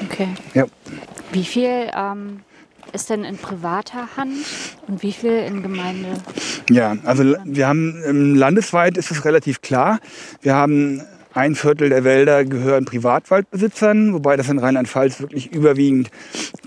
Okay. 0.03 0.29
Ja. 0.53 0.65
Wie 1.32 1.44
viel 1.44 1.89
ähm, 1.96 2.41
ist 2.94 3.10
denn 3.10 3.24
in 3.24 3.38
privater 3.38 4.15
Hand 4.17 4.38
und 4.88 5.03
wie 5.03 5.12
viel 5.12 5.32
in 5.32 5.62
Gemeinde? 5.62 6.13
Ja, 6.70 6.96
also 7.03 7.36
wir 7.44 7.67
haben 7.67 8.01
ähm, 8.06 8.36
landesweit 8.36 8.98
ist 8.98 9.12
es 9.12 9.25
relativ 9.25 9.62
klar. 9.62 10.00
Wir 10.41 10.56
haben 10.56 11.01
ein 11.38 11.53
Viertel 11.53 11.89
der 11.89 12.03
Wälder 12.03 12.44
gehören 12.46 12.86
Privatwaldbesitzern, 12.86 14.12
wobei 14.13 14.38
das 14.38 14.50
in 14.50 14.58
Rheinland-Pfalz 14.58 15.22
wirklich 15.22 15.53
überwiegend 15.53 16.10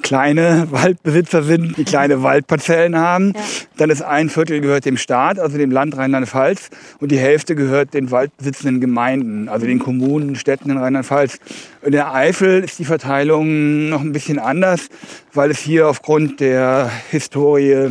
kleine 0.03 0.69
Waldbesitzer 0.71 1.43
sind, 1.43 1.77
die 1.77 1.85
kleine 1.85 2.23
Waldparzellen 2.23 2.97
haben. 2.97 3.33
Ja. 3.35 3.41
Dann 3.79 3.91
ist 3.91 4.03
ein 4.03 4.31
Viertel 4.31 4.61
gehört 4.61 4.85
dem 4.85 4.97
Staat, 4.97 5.41
also 5.41 5.59
dem 5.59 5.73
Land 5.73 5.97
Rheinland-Pfalz, 5.97 6.71
und 7.01 7.11
die 7.11 7.19
Hälfte 7.19 7.57
gehört 7.57 7.95
den 7.95 8.13
waldbesitzenden 8.13 8.81
Gemeinden, 8.81 9.49
also 9.49 9.67
den 9.67 9.81
Kommunen, 9.81 10.37
Städten 10.37 10.71
in 10.71 10.79
Rheinland-Pfalz. 10.79 11.39
In 11.83 11.91
der 11.91 12.15
Eifel 12.15 12.63
ist 12.63 12.79
die 12.79 12.85
Verteilung 12.85 13.89
noch 13.89 14.03
ein 14.03 14.13
bisschen 14.13 14.39
anders, 14.39 14.89
weil 15.35 15.51
es 15.51 15.59
hier 15.59 15.89
aufgrund 15.89 16.39
der 16.39 16.93
Historie 17.11 17.89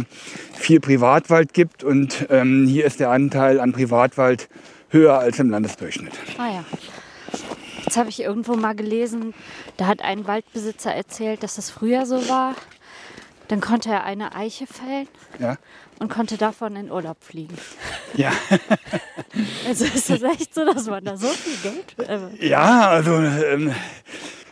viel 0.54 0.80
Privatwald 0.80 1.54
gibt 1.54 1.84
und 1.84 2.28
ähm, 2.30 2.68
hier 2.68 2.86
ist 2.86 3.02
der 3.02 3.10
Anteil 3.10 3.60
an 3.60 3.74
Privatwald 3.74 4.48
höher 4.90 5.20
als 5.20 5.40
im 5.40 5.50
Landesdurchschnitt. 5.50 6.14
Ah 6.38 6.52
ja. 6.52 6.66
Jetzt 7.86 7.98
habe 7.98 8.10
ich 8.10 8.22
irgendwo 8.22 8.56
mal 8.56 8.76
gelesen, 8.76 9.34
da 9.78 9.88
hat 9.88 10.04
ein 10.04 10.28
Waldbesitzer 10.28 10.94
erzählt, 10.94 11.42
dass 11.42 11.56
das 11.56 11.72
früher 11.72 12.06
so 12.06 12.30
war. 12.30 12.56
Dann 13.48 13.62
konnte 13.62 13.90
er 13.90 14.04
eine 14.04 14.36
Eiche 14.36 14.68
fällen 14.68 15.08
ja. 15.40 15.58
und 15.98 16.08
konnte 16.08 16.38
davon 16.38 16.76
in 16.76 16.92
Urlaub 16.92 17.18
fliegen. 17.24 17.58
Ja. 18.14 18.32
also 19.68 19.86
ist 19.86 20.08
das 20.08 20.22
echt 20.22 20.54
so, 20.54 20.66
dass 20.66 20.86
man 20.86 21.04
da 21.04 21.18
so 21.18 21.28
viel 21.28 21.72
Geld. 21.72 22.10
Äh, 22.10 22.48
ja, 22.48 22.90
also 22.90 23.16
ähm, 23.16 23.74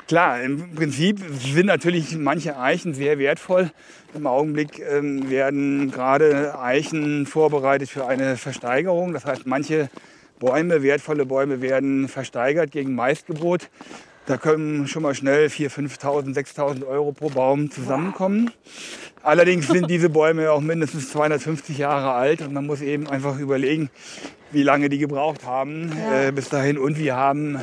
klar, 0.08 0.41
im 0.41 0.73
Prinzip 0.73 1.19
sind 1.39 1.67
natürlich 1.67 2.17
manche 2.17 2.58
Eichen 2.58 2.95
sehr 2.95 3.19
wertvoll. 3.19 3.69
Im 4.15 4.26
Augenblick 4.26 4.80
ähm, 4.80 5.30
werden 5.30 5.91
gerade 5.91 6.60
Eichen 6.60 7.28
vorbereitet 7.28 7.89
für 7.89 8.08
eine 8.08 8.36
Versteigerung. 8.36 9.13
Das 9.13 9.26
heißt, 9.26 9.45
manche 9.45 9.91
Bäume, 10.39 10.84
wertvolle 10.84 11.26
Bäume 11.26 11.62
werden 11.62 12.08
versteigert 12.08 12.71
gegen 12.71 12.95
Meistgebot. 12.95 13.69
Da 14.28 14.36
können 14.36 14.88
schon 14.88 15.04
mal 15.04 15.15
schnell 15.15 15.47
4.000, 15.47 16.00
5.000, 16.00 16.36
6.000 16.36 16.86
Euro 16.86 17.13
pro 17.13 17.30
Baum 17.30 17.71
zusammenkommen. 17.71 18.52
Allerdings 19.23 19.67
sind 19.67 19.88
diese 19.89 20.10
Bäume 20.10 20.52
auch 20.52 20.60
mindestens 20.60 21.10
250 21.12 21.78
Jahre 21.78 22.12
alt 22.12 22.41
und 22.41 22.54
man 22.54 22.65
muss 22.65 22.82
eben 22.82 23.08
einfach 23.08 23.39
überlegen, 23.39 23.89
wie 24.52 24.63
lange 24.63 24.89
die 24.89 24.97
gebraucht 24.97 25.45
haben 25.45 25.93
ja. 25.97 26.28
äh, 26.28 26.32
bis 26.32 26.50
dahin. 26.50 26.78
Und 26.78 26.97
wir 26.97 27.15
haben 27.15 27.62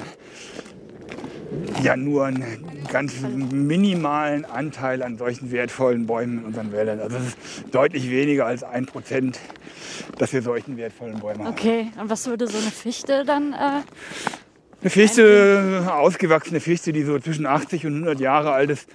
ja 1.83 1.97
nur 1.97 2.27
einen 2.27 2.65
ganz 2.91 3.15
minimalen 3.21 4.45
Anteil 4.45 5.03
an 5.03 5.17
solchen 5.17 5.51
wertvollen 5.51 6.07
Bäumen 6.07 6.39
in 6.39 6.45
unseren 6.45 6.73
Wäldern. 6.73 7.01
Also 7.01 7.17
das 7.19 7.27
ist 7.29 7.39
deutlich 7.73 8.11
weniger 8.11 8.47
als 8.47 8.63
ein 8.63 8.87
Prozent, 8.87 9.39
dass 10.19 10.33
wir 10.33 10.43
solchen 10.43 10.77
wertvollen 10.77 11.19
Bäume 11.19 11.45
haben. 11.45 11.53
Okay, 11.53 11.91
und 12.01 12.11
was 12.11 12.27
würde 12.27 12.47
so 12.47 12.59
eine 12.59 12.71
Fichte 12.71 13.25
dann? 13.25 13.53
Äh, 13.53 13.83
eine 14.81 14.91
Fichte, 14.91 15.91
ausgewachsene 15.91 16.61
Fichte, 16.61 16.93
die 16.93 17.05
so 17.05 17.19
zwischen 17.19 17.47
80 17.47 17.87
und 17.87 17.95
100 17.95 18.21
Jahre 18.21 18.53
alt 18.53 18.71
ist, 18.71 18.87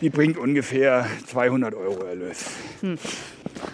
die 0.00 0.10
bringt 0.10 0.36
ungefähr 0.36 1.06
200 1.26 1.74
Euro 1.74 2.04
Erlös. 2.04 2.44
Hm. 2.80 2.98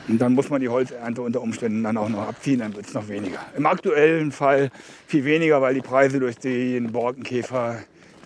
Und 0.08 0.18
dann 0.18 0.34
muss 0.34 0.50
man 0.50 0.60
die 0.60 0.68
Holzernte 0.68 1.22
unter 1.22 1.40
Umständen 1.40 1.82
dann 1.82 1.96
auch 1.96 2.08
noch 2.08 2.28
abziehen, 2.28 2.60
dann 2.60 2.74
wird 2.74 2.86
es 2.86 2.94
noch 2.94 3.08
weniger. 3.08 3.38
Im 3.56 3.66
aktuellen 3.66 4.32
Fall 4.32 4.70
viel 5.06 5.24
weniger, 5.24 5.62
weil 5.62 5.74
die 5.74 5.80
Preise 5.80 6.20
durch 6.20 6.36
den 6.36 6.92
Borkenkäfer 6.92 7.78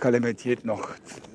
Kalamität 0.03 0.65
noch 0.65 0.89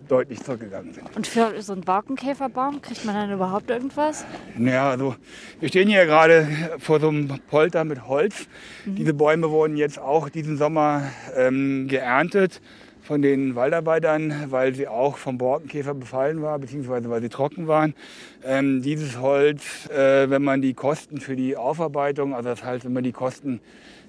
deutlich 0.09 0.43
zurückgegangen 0.43 0.93
sind. 0.93 1.15
Und 1.15 1.25
für 1.25 1.61
so 1.61 1.71
einen 1.71 1.83
Borkenkäferbaum 1.83 2.81
kriegt 2.81 3.05
man 3.05 3.15
dann 3.15 3.31
überhaupt 3.31 3.69
irgendwas? 3.69 4.25
Naja, 4.57 4.89
also 4.89 5.15
wir 5.61 5.69
stehen 5.69 5.87
hier 5.87 6.05
gerade 6.05 6.47
vor 6.77 6.99
so 6.99 7.07
einem 7.07 7.39
Polter 7.49 7.85
mit 7.85 8.07
Holz. 8.07 8.47
Mhm. 8.85 8.95
Diese 8.95 9.13
Bäume 9.13 9.49
wurden 9.51 9.77
jetzt 9.77 9.99
auch 9.99 10.27
diesen 10.27 10.57
Sommer 10.57 11.03
ähm, 11.37 11.87
geerntet 11.87 12.61
von 13.03 13.21
den 13.21 13.55
Waldarbeitern, 13.55 14.47
weil 14.49 14.75
sie 14.75 14.89
auch 14.89 15.17
vom 15.17 15.37
Borkenkäfer 15.37 15.93
befallen 15.93 16.41
waren, 16.41 16.59
beziehungsweise 16.59 17.09
weil 17.09 17.21
sie 17.21 17.29
trocken 17.29 17.67
waren. 17.67 17.95
Ähm, 18.43 18.81
dieses 18.81 19.17
Holz, 19.17 19.89
äh, 19.89 20.29
wenn 20.29 20.43
man 20.43 20.61
die 20.61 20.73
Kosten 20.73 21.21
für 21.21 21.37
die 21.37 21.55
Aufarbeitung, 21.55 22.35
also 22.35 22.49
das 22.49 22.65
heißt, 22.65 22.83
wenn 22.83 22.91
man 22.91 23.05
die 23.05 23.13
Kosten 23.13 23.61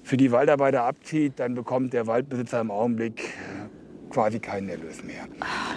für 0.03 0.17
die 0.17 0.33
Waldarbeiter 0.33 0.83
abzieht, 0.83 1.33
dann 1.37 1.55
bekommt 1.55 1.93
der 1.93 2.07
Waldbesitzer 2.07 2.59
im 2.59 2.71
Augenblick 2.71 3.23
quasi 4.09 4.39
keinen 4.39 4.69
Erlös 4.69 5.03
mehr. 5.03 5.27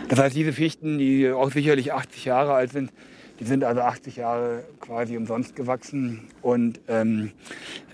Das 0.09 0.19
heißt, 0.19 0.35
diese 0.35 0.53
Fichten, 0.53 0.99
die 0.99 1.31
auch 1.31 1.51
sicherlich 1.51 1.93
80 1.93 2.25
Jahre 2.25 2.55
alt 2.55 2.73
sind, 2.73 2.93
die 3.41 3.45
sind 3.45 3.65
also 3.65 3.81
80 3.81 4.17
Jahre 4.17 4.65
quasi 4.81 5.17
umsonst 5.17 5.57
gewachsen. 5.57 6.29
Und 6.43 6.81
ähm, 6.89 7.33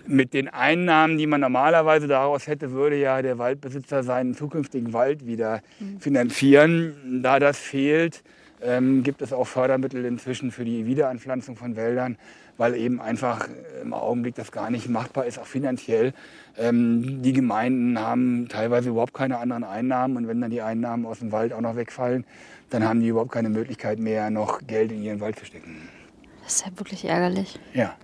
mit 0.06 0.34
den 0.34 0.48
Einnahmen, 0.48 1.18
die 1.18 1.26
man 1.26 1.40
normalerweise 1.40 2.06
daraus 2.06 2.46
hätte, 2.46 2.72
würde 2.72 2.96
ja 2.96 3.22
der 3.22 3.38
Waldbesitzer 3.38 4.02
seinen 4.02 4.34
zukünftigen 4.34 4.92
Wald 4.92 5.26
wieder 5.26 5.62
mhm. 5.80 6.00
finanzieren. 6.00 7.20
Da 7.22 7.38
das 7.38 7.58
fehlt, 7.58 8.22
ähm, 8.62 9.02
gibt 9.02 9.22
es 9.22 9.32
auch 9.32 9.46
Fördermittel 9.46 10.04
inzwischen 10.04 10.50
für 10.50 10.64
die 10.64 10.86
Wiederanpflanzung 10.86 11.56
von 11.56 11.76
Wäldern 11.76 12.18
weil 12.58 12.74
eben 12.74 13.00
einfach 13.00 13.48
im 13.80 13.94
Augenblick 13.94 14.34
das 14.34 14.52
gar 14.52 14.68
nicht 14.70 14.88
machbar 14.88 15.24
ist, 15.24 15.38
auch 15.38 15.46
finanziell. 15.46 16.12
Ähm, 16.58 17.22
die 17.22 17.32
Gemeinden 17.32 17.98
haben 17.98 18.48
teilweise 18.48 18.90
überhaupt 18.90 19.14
keine 19.14 19.38
anderen 19.38 19.64
Einnahmen 19.64 20.16
und 20.16 20.28
wenn 20.28 20.40
dann 20.40 20.50
die 20.50 20.60
Einnahmen 20.60 21.06
aus 21.06 21.20
dem 21.20 21.32
Wald 21.32 21.54
auch 21.54 21.60
noch 21.62 21.76
wegfallen, 21.76 22.26
dann 22.68 22.84
haben 22.84 23.00
die 23.00 23.08
überhaupt 23.08 23.32
keine 23.32 23.48
Möglichkeit 23.48 23.98
mehr, 23.98 24.28
noch 24.28 24.60
Geld 24.66 24.92
in 24.92 25.02
ihren 25.02 25.20
Wald 25.20 25.38
zu 25.38 25.46
stecken. 25.46 25.88
Das 26.42 26.56
ist 26.56 26.66
ja 26.66 26.78
wirklich 26.78 27.04
ärgerlich. 27.04 27.58
Ja, 27.72 27.96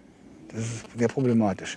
das 0.49 0.61
ist 0.61 0.87
sehr 0.97 1.09
problematisch. 1.09 1.77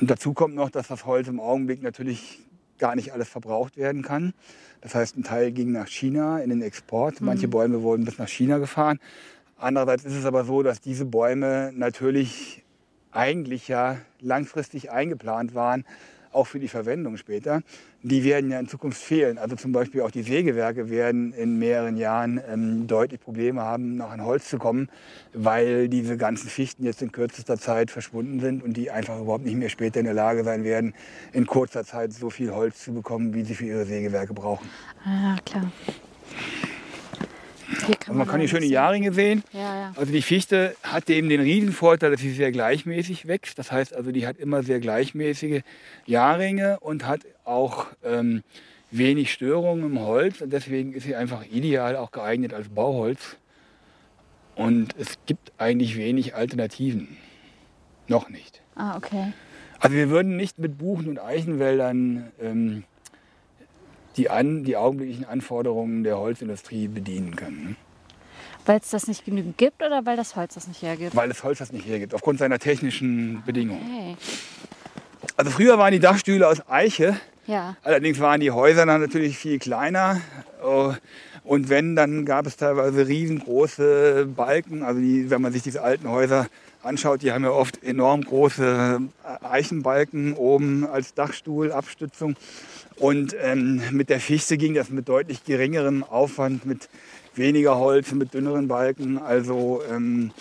Und 0.00 0.10
dazu 0.10 0.32
kommt 0.32 0.54
noch, 0.54 0.70
dass 0.70 0.88
das 0.88 1.06
Holz 1.06 1.28
im 1.28 1.38
Augenblick 1.38 1.82
natürlich 1.82 2.40
gar 2.78 2.96
nicht 2.96 3.12
alles 3.12 3.28
verbraucht 3.28 3.76
werden 3.76 4.02
kann. 4.02 4.32
Das 4.80 4.94
heißt, 4.94 5.16
ein 5.16 5.22
Teil 5.22 5.52
ging 5.52 5.72
nach 5.72 5.86
China 5.86 6.38
in 6.38 6.50
den 6.50 6.62
Export. 6.62 7.20
Manche 7.20 7.46
mhm. 7.46 7.50
Bäume 7.50 7.82
wurden 7.82 8.04
bis 8.04 8.18
nach 8.18 8.28
China 8.28 8.58
gefahren. 8.58 8.98
Andererseits 9.60 10.04
ist 10.04 10.16
es 10.16 10.24
aber 10.24 10.44
so, 10.44 10.62
dass 10.62 10.80
diese 10.80 11.04
Bäume 11.04 11.72
natürlich 11.74 12.64
eigentlich 13.12 13.68
ja 13.68 13.98
langfristig 14.20 14.90
eingeplant 14.90 15.54
waren 15.54 15.84
auch 16.32 16.46
für 16.46 16.60
die 16.60 16.68
Verwendung 16.68 17.16
später, 17.16 17.62
die 18.02 18.24
werden 18.24 18.50
ja 18.50 18.60
in 18.60 18.68
Zukunft 18.68 19.00
fehlen. 19.00 19.38
Also 19.38 19.56
zum 19.56 19.72
Beispiel 19.72 20.02
auch 20.02 20.10
die 20.10 20.22
Sägewerke 20.22 20.88
werden 20.88 21.32
in 21.32 21.58
mehreren 21.58 21.96
Jahren 21.96 22.40
ähm, 22.48 22.86
deutlich 22.86 23.20
Probleme 23.20 23.62
haben, 23.62 23.96
noch 23.96 24.10
an 24.10 24.24
Holz 24.24 24.48
zu 24.48 24.58
kommen, 24.58 24.88
weil 25.32 25.88
diese 25.88 26.16
ganzen 26.16 26.48
Fichten 26.48 26.84
jetzt 26.84 27.02
in 27.02 27.12
kürzester 27.12 27.58
Zeit 27.58 27.90
verschwunden 27.90 28.40
sind 28.40 28.62
und 28.62 28.76
die 28.76 28.90
einfach 28.90 29.20
überhaupt 29.20 29.44
nicht 29.44 29.56
mehr 29.56 29.68
später 29.68 30.00
in 30.00 30.06
der 30.06 30.14
Lage 30.14 30.44
sein 30.44 30.64
werden, 30.64 30.94
in 31.32 31.46
kurzer 31.46 31.84
Zeit 31.84 32.12
so 32.12 32.30
viel 32.30 32.52
Holz 32.52 32.82
zu 32.84 32.94
bekommen, 32.94 33.34
wie 33.34 33.42
sie 33.42 33.54
für 33.54 33.66
ihre 33.66 33.84
Sägewerke 33.84 34.32
brauchen. 34.32 34.68
Ah, 35.04 35.36
klar. 35.44 35.70
Hier 37.86 37.96
kann 37.96 38.16
man, 38.16 38.18
man 38.18 38.28
kann 38.28 38.40
hier 38.40 38.48
schöne 38.48 38.66
Jahrringe 38.66 39.12
sehen. 39.12 39.42
Ja, 39.52 39.60
ja. 39.60 39.92
Also 39.96 40.12
die 40.12 40.22
Fichte 40.22 40.74
hat 40.82 41.08
eben 41.08 41.28
den 41.28 41.40
Riesenvorteil, 41.40 42.10
dass 42.10 42.20
sie 42.20 42.32
sehr 42.32 42.52
gleichmäßig 42.52 43.26
wächst. 43.28 43.58
Das 43.58 43.70
heißt 43.70 43.94
also, 43.94 44.12
die 44.12 44.26
hat 44.26 44.38
immer 44.38 44.62
sehr 44.62 44.80
gleichmäßige 44.80 45.62
Jahrringe 46.06 46.80
und 46.80 47.06
hat 47.06 47.20
auch 47.44 47.86
ähm, 48.04 48.42
wenig 48.90 49.32
Störungen 49.32 49.84
im 49.84 50.00
Holz. 50.00 50.40
Und 50.40 50.52
deswegen 50.52 50.92
ist 50.92 51.04
sie 51.04 51.14
einfach 51.14 51.44
ideal 51.46 51.96
auch 51.96 52.10
geeignet 52.10 52.52
als 52.52 52.68
Bauholz. 52.68 53.36
Und 54.56 54.94
es 54.98 55.18
gibt 55.26 55.52
eigentlich 55.58 55.96
wenig 55.96 56.34
Alternativen. 56.34 57.16
Noch 58.08 58.28
nicht. 58.28 58.62
Ah, 58.74 58.96
okay. 58.96 59.32
Also 59.78 59.96
wir 59.96 60.10
würden 60.10 60.36
nicht 60.36 60.58
mit 60.58 60.76
Buchen- 60.76 61.08
und 61.08 61.18
Eichenwäldern 61.18 62.32
ähm, 62.40 62.84
die, 64.20 64.28
an, 64.28 64.64
die 64.64 64.76
augenblicklichen 64.76 65.24
Anforderungen 65.24 66.04
der 66.04 66.18
Holzindustrie 66.18 66.88
bedienen 66.88 67.34
können. 67.36 67.64
Ne? 67.70 67.76
Weil 68.66 68.78
es 68.80 68.90
das 68.90 69.08
nicht 69.08 69.24
genügend 69.24 69.56
gibt 69.56 69.82
oder 69.82 70.04
weil 70.04 70.16
das 70.18 70.36
Holz 70.36 70.54
das 70.54 70.68
nicht 70.68 70.82
hergibt? 70.82 71.16
Weil 71.16 71.28
das 71.28 71.42
Holz 71.42 71.58
das 71.58 71.72
nicht 71.72 71.86
hergibt, 71.86 72.12
aufgrund 72.14 72.38
seiner 72.38 72.58
technischen 72.58 73.42
Bedingungen. 73.46 73.80
Okay. 73.82 74.16
Also 75.38 75.50
früher 75.50 75.78
waren 75.78 75.92
die 75.92 76.00
Dachstühle 76.00 76.46
aus 76.46 76.68
Eiche, 76.68 77.18
Ja. 77.46 77.76
allerdings 77.82 78.20
waren 78.20 78.40
die 78.40 78.50
Häuser 78.50 78.84
dann 78.84 79.00
natürlich 79.00 79.38
viel 79.38 79.58
kleiner. 79.58 80.20
äh, 80.62 80.92
Und 81.42 81.70
wenn, 81.70 81.96
dann 81.96 82.26
gab 82.26 82.46
es 82.46 82.58
teilweise 82.58 83.08
riesengroße 83.08 84.28
Balken. 84.36 84.82
Also 84.82 85.00
die, 85.00 85.30
wenn 85.30 85.40
man 85.40 85.52
sich 85.52 85.62
diese 85.62 85.82
alten 85.82 86.08
Häuser 86.10 86.46
anschaut, 86.82 87.22
die 87.22 87.32
haben 87.32 87.44
ja 87.44 87.50
oft 87.50 87.82
enorm 87.82 88.22
große 88.22 89.00
Eichenbalken 89.42 90.34
oben 90.34 90.86
als 90.86 91.14
Dachstuhl, 91.14 91.72
Abstützung. 91.72 92.36
Und 93.00 93.34
ähm, 93.40 93.82
mit 93.92 94.10
der 94.10 94.20
Fichte 94.20 94.58
ging 94.58 94.74
das 94.74 94.90
mit 94.90 95.08
deutlich 95.08 95.44
geringerem 95.44 96.04
Aufwand, 96.04 96.66
mit 96.66 96.88
weniger 97.34 97.78
Holz, 97.78 98.12
mit 98.12 98.34
dünneren 98.34 98.68
Balken. 98.68 99.16
Also 99.18 99.82
ähm, 99.90 100.32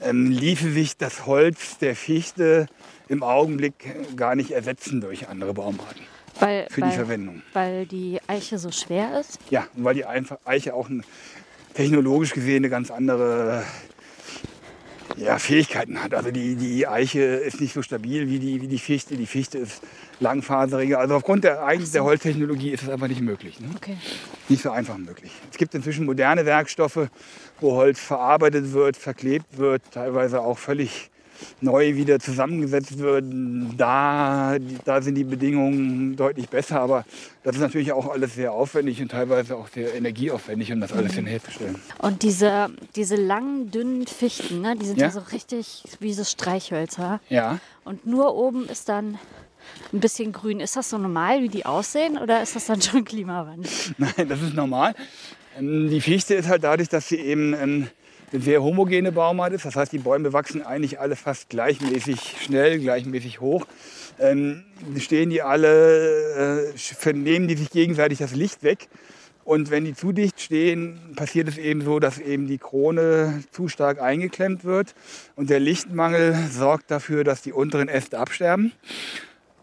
ähm, 0.00 0.30
ließe 0.30 0.70
sich 0.70 0.96
das 0.96 1.26
Holz 1.26 1.78
der 1.78 1.96
Fichte 1.96 2.68
im 3.08 3.22
Augenblick 3.22 4.16
gar 4.16 4.36
nicht 4.36 4.52
ersetzen 4.52 5.00
durch 5.00 5.28
andere 5.28 5.52
Baumarten 5.54 6.02
Weil, 6.38 6.68
für 6.70 6.82
weil, 6.82 6.90
die 6.90 6.96
Verwendung. 6.96 7.42
weil 7.52 7.86
die 7.86 8.20
Eiche 8.28 8.58
so 8.58 8.70
schwer 8.70 9.18
ist? 9.20 9.38
Ja, 9.50 9.66
und 9.76 9.84
weil 9.84 9.94
die 9.94 10.04
Eiche 10.06 10.74
auch 10.74 10.88
ein, 10.88 11.04
technologisch 11.74 12.32
gesehen 12.32 12.58
eine 12.58 12.70
ganz 12.70 12.90
andere 12.90 13.64
ja, 15.16 15.38
Fähigkeiten 15.38 16.02
hat. 16.02 16.14
Also 16.14 16.30
die, 16.30 16.56
die 16.56 16.86
Eiche 16.86 17.20
ist 17.20 17.60
nicht 17.60 17.72
so 17.72 17.82
stabil 17.82 18.28
wie 18.28 18.38
die, 18.38 18.60
wie 18.60 18.68
die 18.68 18.78
Fichte. 18.78 19.16
Die 19.16 19.26
Fichte 19.26 19.58
ist 19.58 19.82
langfaseriger. 20.20 20.98
Also 20.98 21.14
aufgrund 21.14 21.44
der, 21.44 21.64
eigentlich 21.64 21.90
der 21.92 22.04
Holztechnologie 22.04 22.70
ist 22.70 22.82
es 22.82 22.88
einfach 22.88 23.08
nicht 23.08 23.22
möglich. 23.22 23.60
Ne? 23.60 23.68
Okay. 23.76 23.96
Nicht 24.48 24.62
so 24.62 24.70
einfach 24.70 24.98
möglich. 24.98 25.32
Es 25.50 25.56
gibt 25.56 25.74
inzwischen 25.74 26.04
moderne 26.04 26.44
Werkstoffe, 26.44 27.08
wo 27.60 27.72
Holz 27.72 27.98
verarbeitet 27.98 28.72
wird, 28.72 28.96
verklebt 28.96 29.58
wird, 29.58 29.82
teilweise 29.92 30.40
auch 30.40 30.58
völlig 30.58 31.10
neu 31.60 31.94
wieder 31.96 32.18
zusammengesetzt 32.18 32.98
wird. 32.98 33.24
Da, 33.76 34.56
da 34.84 35.02
sind 35.02 35.14
die 35.16 35.24
Bedingungen 35.24 36.16
deutlich 36.16 36.48
besser, 36.48 36.80
aber 36.80 37.04
das 37.42 37.56
ist 37.56 37.62
natürlich 37.62 37.92
auch 37.92 38.08
alles 38.10 38.34
sehr 38.34 38.52
aufwendig 38.52 39.00
und 39.02 39.10
teilweise 39.10 39.56
auch 39.56 39.68
sehr 39.68 39.94
energieaufwendig, 39.94 40.72
um 40.72 40.80
das 40.80 40.92
alles 40.92 41.16
Mhm. 41.16 41.26
herzustellen. 41.26 41.76
Und 41.98 42.22
diese, 42.22 42.68
diese 42.94 43.16
langen, 43.16 43.70
dünnen 43.70 44.06
Fichten, 44.06 44.60
ne, 44.60 44.76
die 44.76 44.86
sind 44.86 44.98
ja, 44.98 45.06
Ja. 45.06 45.12
so 45.12 45.20
richtig 45.32 45.84
wie 46.00 46.12
so 46.12 46.24
Streichhölzer. 46.24 47.20
Ja, 47.28 47.58
Und 47.84 48.06
nur 48.06 48.34
oben 48.34 48.68
ist 48.68 48.88
dann 48.88 49.18
ein 49.92 50.00
bisschen 50.00 50.32
grün. 50.32 50.60
Ist 50.60 50.76
das 50.76 50.90
so 50.90 50.98
normal, 50.98 51.42
wie 51.42 51.48
die 51.48 51.66
aussehen, 51.66 52.18
oder 52.18 52.42
ist 52.42 52.54
das 52.56 52.66
dann 52.66 52.80
schon 52.82 53.04
Klimawandel? 53.04 53.70
Nein, 53.98 54.28
das 54.28 54.42
ist 54.42 54.54
normal. 54.54 54.94
Ähm, 55.58 55.88
Die 55.90 56.00
Fichte 56.00 56.34
ist 56.34 56.48
halt 56.48 56.64
dadurch, 56.64 56.88
dass 56.88 57.08
sie 57.08 57.16
eben 57.16 57.54
ähm, 57.54 57.88
eine 58.32 58.42
sehr 58.42 58.62
homogene 58.62 59.12
Baumart 59.12 59.52
ist. 59.52 59.64
Das 59.64 59.76
heißt, 59.76 59.92
die 59.92 59.98
Bäume 59.98 60.32
wachsen 60.32 60.62
eigentlich 60.62 61.00
alle 61.00 61.16
fast 61.16 61.48
gleichmäßig 61.48 62.36
schnell, 62.42 62.78
gleichmäßig 62.80 63.40
hoch. 63.40 63.66
Ähm, 64.18 64.64
stehen 64.98 65.30
die 65.30 65.42
alle, 65.42 66.72
äh, 66.74 66.78
vernehmen 66.78 67.48
die 67.48 67.56
sich 67.56 67.70
gegenseitig 67.70 68.18
das 68.18 68.34
Licht 68.34 68.62
weg. 68.62 68.88
Und 69.44 69.70
wenn 69.70 69.84
die 69.84 69.94
zu 69.94 70.10
dicht 70.10 70.40
stehen, 70.40 70.98
passiert 71.14 71.46
es 71.46 71.56
eben 71.56 71.82
so, 71.82 72.00
dass 72.00 72.18
eben 72.18 72.48
die 72.48 72.58
Krone 72.58 73.44
zu 73.52 73.68
stark 73.68 74.02
eingeklemmt 74.02 74.64
wird. 74.64 74.96
Und 75.36 75.50
der 75.50 75.60
Lichtmangel 75.60 76.34
sorgt 76.50 76.90
dafür, 76.90 77.22
dass 77.22 77.42
die 77.42 77.52
unteren 77.52 77.88
Äste 77.88 78.18
absterben. 78.18 78.72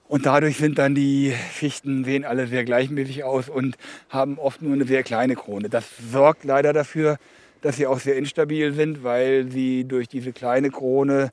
Und 0.07 0.25
dadurch 0.25 0.55
sind 0.55 0.77
dann 0.77 0.95
die 0.95 1.33
Fichten, 1.51 2.05
sehen 2.05 2.23
alle 2.23 2.47
sehr 2.47 2.63
gleichmäßig 2.63 3.25
aus 3.25 3.49
und 3.49 3.75
haben 4.09 4.37
oft 4.37 4.61
nur 4.61 4.73
eine 4.73 4.85
sehr 4.85 5.03
kleine 5.03 5.35
Krone. 5.35 5.69
Das 5.69 5.85
sorgt 6.11 6.45
leider 6.45 6.71
dafür, 6.71 7.17
dass 7.63 7.77
sie 7.77 7.87
auch 7.87 7.99
sehr 7.99 8.17
instabil 8.17 8.73
sind, 8.73 9.03
weil 9.03 9.49
sie 9.49 9.85
durch 9.85 10.07
diese 10.07 10.33
kleine 10.33 10.69
Krone 10.69 11.31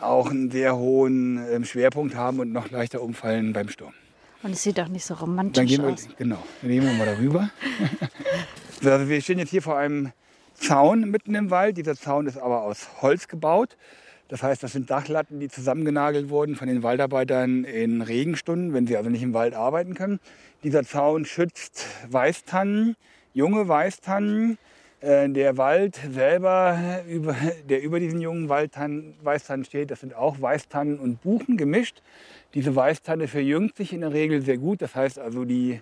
auch 0.00 0.30
einen 0.30 0.50
sehr 0.50 0.76
hohen 0.76 1.44
ähm, 1.50 1.64
Schwerpunkt 1.64 2.14
haben 2.14 2.38
und 2.40 2.52
noch 2.52 2.70
leichter 2.70 3.02
umfallen 3.02 3.52
beim 3.52 3.68
Sturm. 3.68 3.94
Und 4.42 4.52
es 4.52 4.62
sieht 4.62 4.78
auch 4.80 4.88
nicht 4.88 5.04
so 5.04 5.14
Dann 5.14 5.24
romantisch 5.24 5.68
gehen 5.68 5.82
wir, 5.82 5.92
aus. 5.92 6.08
genau, 6.16 6.42
dann 6.60 6.70
gehen 6.70 6.84
wir 6.84 6.92
mal 6.92 7.06
darüber. 7.06 7.50
So, 8.80 8.90
also 8.90 9.08
wir 9.08 9.20
stehen 9.20 9.38
jetzt 9.38 9.50
hier 9.50 9.62
vor 9.62 9.78
einem 9.78 10.12
Zaun 10.54 11.10
mitten 11.10 11.34
im 11.34 11.50
Wald. 11.50 11.76
Dieser 11.76 11.96
Zaun 11.96 12.26
ist 12.26 12.38
aber 12.38 12.62
aus 12.62 12.88
Holz 13.00 13.28
gebaut. 13.28 13.76
Das 14.28 14.42
heißt, 14.42 14.62
das 14.62 14.72
sind 14.72 14.90
Dachlatten, 14.90 15.40
die 15.40 15.48
zusammengenagelt 15.48 16.30
wurden 16.30 16.56
von 16.56 16.66
den 16.66 16.82
Waldarbeitern 16.82 17.64
in 17.64 18.00
Regenstunden, 18.02 18.72
wenn 18.72 18.86
sie 18.86 18.96
also 18.96 19.10
nicht 19.10 19.22
im 19.22 19.34
Wald 19.34 19.54
arbeiten 19.54 19.94
können. 19.94 20.20
Dieser 20.64 20.84
Zaun 20.84 21.24
schützt 21.24 21.86
Weißtannen, 22.08 22.96
junge 23.34 23.68
Weißtannen. 23.68 24.58
Äh, 25.02 25.28
Der 25.30 25.56
Wald 25.56 26.00
selber, 26.12 26.78
der 27.68 27.82
über 27.82 28.00
diesen 28.00 28.20
jungen 28.20 28.48
Waldtannen, 28.48 29.14
Weißtannen 29.22 29.64
steht, 29.64 29.90
das 29.90 30.00
sind 30.00 30.14
auch 30.14 30.40
Weißtannen 30.40 30.98
und 30.98 31.20
Buchen 31.22 31.56
gemischt. 31.56 32.02
Diese 32.54 32.74
Weißtanne 32.74 33.28
verjüngt 33.28 33.76
sich 33.76 33.92
in 33.92 34.02
der 34.02 34.12
Regel 34.12 34.42
sehr 34.42 34.58
gut. 34.58 34.80
Das 34.80 34.94
heißt 34.94 35.18
also, 35.18 35.44
die 35.44 35.80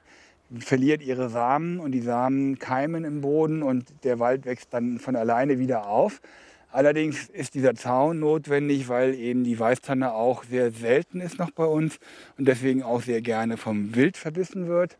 verliert 0.58 1.02
ihre 1.02 1.28
Samen 1.28 1.80
und 1.80 1.92
die 1.92 2.00
Samen 2.00 2.58
keimen 2.58 3.04
im 3.04 3.20
Boden 3.20 3.62
und 3.62 3.92
der 4.04 4.18
Wald 4.18 4.46
wächst 4.46 4.72
dann 4.72 4.98
von 4.98 5.14
alleine 5.16 5.58
wieder 5.58 5.86
auf. 5.86 6.20
Allerdings 6.72 7.28
ist 7.28 7.54
dieser 7.54 7.74
Zaun 7.74 8.20
notwendig, 8.20 8.88
weil 8.88 9.14
eben 9.14 9.44
die 9.44 9.58
Weißtanne 9.58 10.14
auch 10.14 10.44
sehr 10.44 10.70
selten 10.70 11.20
ist 11.20 11.38
noch 11.38 11.50
bei 11.50 11.64
uns 11.64 11.98
und 12.38 12.46
deswegen 12.46 12.82
auch 12.82 13.02
sehr 13.02 13.20
gerne 13.20 13.56
vom 13.56 13.94
Wild 13.94 14.16
verbissen 14.16 14.68
wird. 14.68 14.96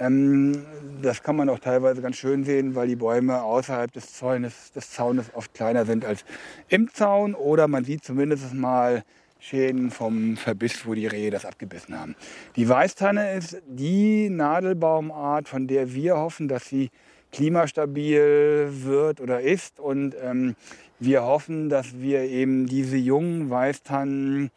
Ähm, 0.00 0.64
das 1.02 1.22
kann 1.22 1.36
man 1.36 1.48
auch 1.48 1.58
teilweise 1.58 2.02
ganz 2.02 2.16
schön 2.16 2.44
sehen, 2.44 2.74
weil 2.74 2.88
die 2.88 2.96
Bäume 2.96 3.42
außerhalb 3.42 3.92
des 3.92 4.12
Zaunes, 4.14 4.72
des 4.72 4.90
Zaunes 4.90 5.26
oft 5.34 5.54
kleiner 5.54 5.84
sind 5.84 6.04
als 6.04 6.24
im 6.68 6.92
Zaun 6.92 7.34
oder 7.34 7.68
man 7.68 7.84
sieht 7.84 8.04
zumindest 8.04 8.54
mal 8.54 9.02
Schäden 9.40 9.90
vom 9.90 10.36
Verbiss, 10.36 10.84
wo 10.86 10.94
die 10.94 11.06
Rehe 11.06 11.30
das 11.30 11.44
abgebissen 11.44 11.98
haben. 11.98 12.16
Die 12.56 12.68
Weißtanne 12.68 13.34
ist 13.34 13.62
die 13.68 14.30
Nadelbaumart, 14.30 15.48
von 15.48 15.68
der 15.68 15.94
wir 15.94 16.16
hoffen, 16.16 16.48
dass 16.48 16.68
sie 16.68 16.90
klimastabil 17.32 18.68
wird 18.70 19.20
oder 19.20 19.40
ist. 19.40 19.78
Und 19.78 20.16
ähm, 20.22 20.56
wir 20.98 21.22
hoffen, 21.22 21.68
dass 21.68 22.00
wir 22.00 22.22
eben 22.22 22.66
diese 22.66 22.96
jungen 22.96 23.50
Weißtannen 23.50 24.50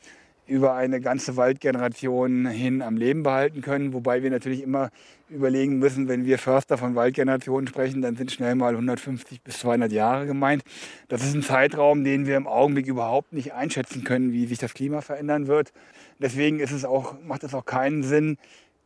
über 0.47 0.73
eine 0.73 0.99
ganze 0.99 1.37
Waldgeneration 1.37 2.47
hin 2.47 2.81
am 2.81 2.97
Leben 2.97 3.23
behalten 3.23 3.61
können. 3.61 3.93
Wobei 3.93 4.23
wir 4.23 4.31
natürlich 4.31 4.63
immer 4.63 4.89
überlegen 5.31 5.79
müssen, 5.79 6.07
wenn 6.07 6.25
wir 6.25 6.37
Förster 6.37 6.77
von 6.77 6.95
Waldgenerationen 6.95 7.67
sprechen, 7.67 8.01
dann 8.01 8.15
sind 8.15 8.31
schnell 8.31 8.55
mal 8.55 8.73
150 8.73 9.41
bis 9.41 9.59
200 9.59 9.91
Jahre 9.91 10.25
gemeint. 10.25 10.63
Das 11.07 11.23
ist 11.23 11.33
ein 11.33 11.41
Zeitraum, 11.43 12.03
den 12.03 12.27
wir 12.27 12.37
im 12.37 12.47
Augenblick 12.47 12.87
überhaupt 12.87 13.33
nicht 13.33 13.53
einschätzen 13.53 14.03
können, 14.03 14.33
wie 14.33 14.45
sich 14.45 14.59
das 14.59 14.73
Klima 14.73 15.01
verändern 15.01 15.47
wird. 15.47 15.71
Deswegen 16.19 16.59
ist 16.59 16.71
es 16.71 16.85
auch, 16.85 17.15
macht 17.23 17.43
es 17.43 17.53
auch 17.53 17.65
keinen 17.65 18.03
Sinn, 18.03 18.37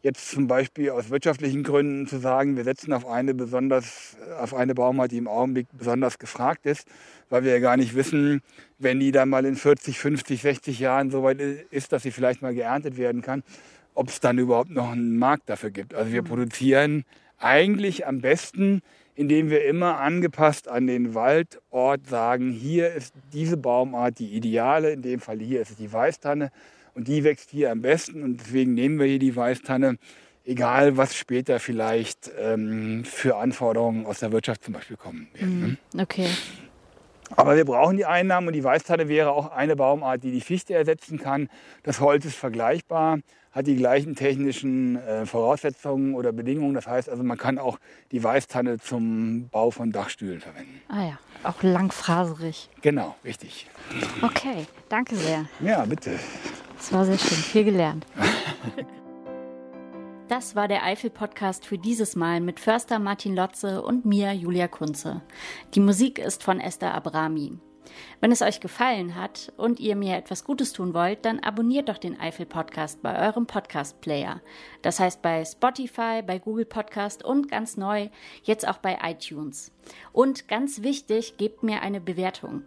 jetzt 0.05 0.29
zum 0.29 0.45
Beispiel 0.45 0.91
aus 0.91 1.09
wirtschaftlichen 1.09 1.63
Gründen 1.63 2.05
zu 2.05 2.19
sagen, 2.19 2.55
wir 2.55 2.63
setzen 2.63 2.93
auf 2.93 3.07
eine 3.07 3.33
besonders, 3.33 4.15
auf 4.39 4.53
eine 4.53 4.75
Baumart, 4.75 5.11
die 5.11 5.17
im 5.17 5.27
Augenblick 5.27 5.65
besonders 5.73 6.19
gefragt 6.19 6.67
ist, 6.67 6.87
weil 7.29 7.43
wir 7.43 7.53
ja 7.53 7.59
gar 7.59 7.75
nicht 7.75 7.95
wissen, 7.95 8.43
wenn 8.77 8.99
die 8.99 9.11
dann 9.11 9.29
mal 9.29 9.45
in 9.45 9.55
40, 9.55 9.97
50, 9.97 10.43
60 10.43 10.79
Jahren 10.79 11.09
so 11.09 11.23
weit 11.23 11.41
ist, 11.41 11.91
dass 11.91 12.03
sie 12.03 12.11
vielleicht 12.11 12.43
mal 12.43 12.53
geerntet 12.53 12.97
werden 12.97 13.23
kann, 13.23 13.41
ob 13.95 14.09
es 14.09 14.19
dann 14.19 14.37
überhaupt 14.37 14.69
noch 14.69 14.91
einen 14.91 15.17
Markt 15.17 15.49
dafür 15.49 15.71
gibt. 15.71 15.95
Also 15.95 16.11
wir 16.11 16.21
produzieren 16.21 17.05
eigentlich 17.37 18.05
am 18.05 18.21
besten, 18.21 18.81
indem 19.15 19.49
wir 19.49 19.65
immer 19.65 19.99
angepasst 19.99 20.67
an 20.67 20.87
den 20.87 21.15
Waldort 21.15 22.07
sagen, 22.07 22.51
hier 22.51 22.93
ist 22.93 23.13
diese 23.33 23.57
Baumart 23.57 24.19
die 24.19 24.35
ideale, 24.35 24.91
in 24.91 25.01
dem 25.01 25.19
Fall 25.19 25.39
hier 25.39 25.61
ist 25.61 25.71
es 25.71 25.77
die 25.77 25.91
Weißtanne 25.91 26.51
Und 26.93 27.07
die 27.07 27.23
wächst 27.23 27.49
hier 27.49 27.71
am 27.71 27.81
besten 27.81 28.23
und 28.23 28.39
deswegen 28.41 28.73
nehmen 28.73 28.99
wir 28.99 29.05
hier 29.05 29.19
die 29.19 29.35
Weißtanne, 29.35 29.97
egal 30.45 30.97
was 30.97 31.15
später 31.15 31.59
vielleicht 31.59 32.31
ähm, 32.39 33.03
für 33.05 33.37
Anforderungen 33.37 34.05
aus 34.05 34.19
der 34.19 34.31
Wirtschaft 34.31 34.63
zum 34.63 34.73
Beispiel 34.73 34.97
kommen 34.97 35.27
werden. 35.33 35.77
Mhm. 35.93 36.01
Okay. 36.01 36.27
Aber 37.35 37.55
wir 37.55 37.65
brauchen 37.65 37.97
die 37.97 38.05
Einnahmen 38.05 38.47
und 38.47 38.53
die 38.53 38.63
Weißtanne 38.63 39.07
wäre 39.07 39.31
auch 39.31 39.51
eine 39.51 39.75
Baumart, 39.75 40.23
die 40.23 40.31
die 40.31 40.41
Fichte 40.41 40.73
ersetzen 40.73 41.19
kann. 41.19 41.49
Das 41.83 41.99
Holz 41.99 42.25
ist 42.25 42.35
vergleichbar, 42.35 43.19
hat 43.55 43.67
die 43.67 43.77
gleichen 43.77 44.15
technischen 44.15 44.97
äh, 44.97 45.25
Voraussetzungen 45.25 46.13
oder 46.13 46.33
Bedingungen. 46.33 46.73
Das 46.73 46.87
heißt 46.87 47.09
also, 47.09 47.23
man 47.23 47.37
kann 47.37 47.57
auch 47.57 47.79
die 48.11 48.21
Weißtanne 48.21 48.79
zum 48.79 49.47
Bau 49.47 49.71
von 49.71 49.93
Dachstühlen 49.93 50.41
verwenden. 50.41 50.81
Ah 50.89 51.05
ja, 51.05 51.19
auch 51.43 51.63
langfaserig. 51.63 52.69
Genau, 52.81 53.15
richtig. 53.23 53.67
Okay, 54.21 54.67
danke 54.89 55.15
sehr. 55.15 55.45
Ja, 55.61 55.85
bitte. 55.85 56.19
Das 56.75 56.91
war 56.91 57.05
sehr 57.05 57.17
schön, 57.17 57.37
viel 57.37 57.63
gelernt. 57.63 58.05
Das 60.27 60.55
war 60.55 60.67
der 60.67 60.83
Eifel-Podcast 60.83 61.67
für 61.67 61.77
dieses 61.77 62.15
Mal 62.15 62.41
mit 62.41 62.59
Förster 62.59 62.97
Martin 62.97 63.35
Lotze 63.35 63.83
und 63.83 64.05
mir, 64.05 64.33
Julia 64.33 64.67
Kunze. 64.67 65.21
Die 65.75 65.79
Musik 65.79 66.17
ist 66.17 66.41
von 66.41 66.59
Esther 66.59 66.95
Abrami. 66.95 67.59
Wenn 68.19 68.31
es 68.31 68.41
euch 68.41 68.59
gefallen 68.59 69.15
hat 69.15 69.53
und 69.57 69.79
ihr 69.79 69.95
mir 69.95 70.15
etwas 70.17 70.43
Gutes 70.43 70.73
tun 70.73 70.93
wollt, 70.93 71.25
dann 71.25 71.39
abonniert 71.39 71.89
doch 71.89 71.97
den 71.97 72.19
Eifel-Podcast 72.19 73.01
bei 73.01 73.27
eurem 73.27 73.45
Podcast-Player. 73.45 74.41
Das 74.81 74.99
heißt 74.99 75.21
bei 75.21 75.43
Spotify, 75.45 76.21
bei 76.25 76.39
Google 76.39 76.65
Podcast 76.65 77.23
und 77.23 77.49
ganz 77.49 77.77
neu, 77.77 78.09
jetzt 78.43 78.67
auch 78.67 78.77
bei 78.77 78.97
iTunes. 79.03 79.71
Und 80.11 80.47
ganz 80.47 80.81
wichtig, 80.81 81.37
gebt 81.37 81.63
mir 81.63 81.81
eine 81.81 82.01
Bewertung. 82.01 82.63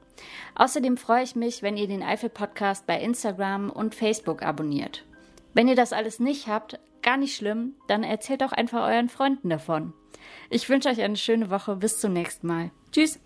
Außerdem 0.54 0.96
freue 0.96 1.22
ich 1.22 1.36
mich, 1.36 1.62
wenn 1.62 1.76
ihr 1.76 1.88
den 1.88 2.02
Eifel-Podcast 2.02 2.86
bei 2.86 3.00
Instagram 3.00 3.70
und 3.70 3.94
Facebook 3.94 4.42
abonniert. 4.42 5.04
Wenn 5.54 5.68
ihr 5.68 5.76
das 5.76 5.92
alles 5.92 6.20
nicht 6.20 6.46
habt, 6.46 6.78
gar 7.02 7.16
nicht 7.16 7.36
schlimm, 7.36 7.74
dann 7.86 8.02
erzählt 8.02 8.42
auch 8.42 8.52
einfach 8.52 8.86
euren 8.86 9.08
Freunden 9.08 9.48
davon. 9.48 9.92
Ich 10.50 10.68
wünsche 10.68 10.88
euch 10.88 11.00
eine 11.02 11.16
schöne 11.16 11.50
Woche. 11.50 11.76
Bis 11.76 12.00
zum 12.00 12.12
nächsten 12.12 12.46
Mal. 12.46 12.70
Tschüss. 12.92 13.20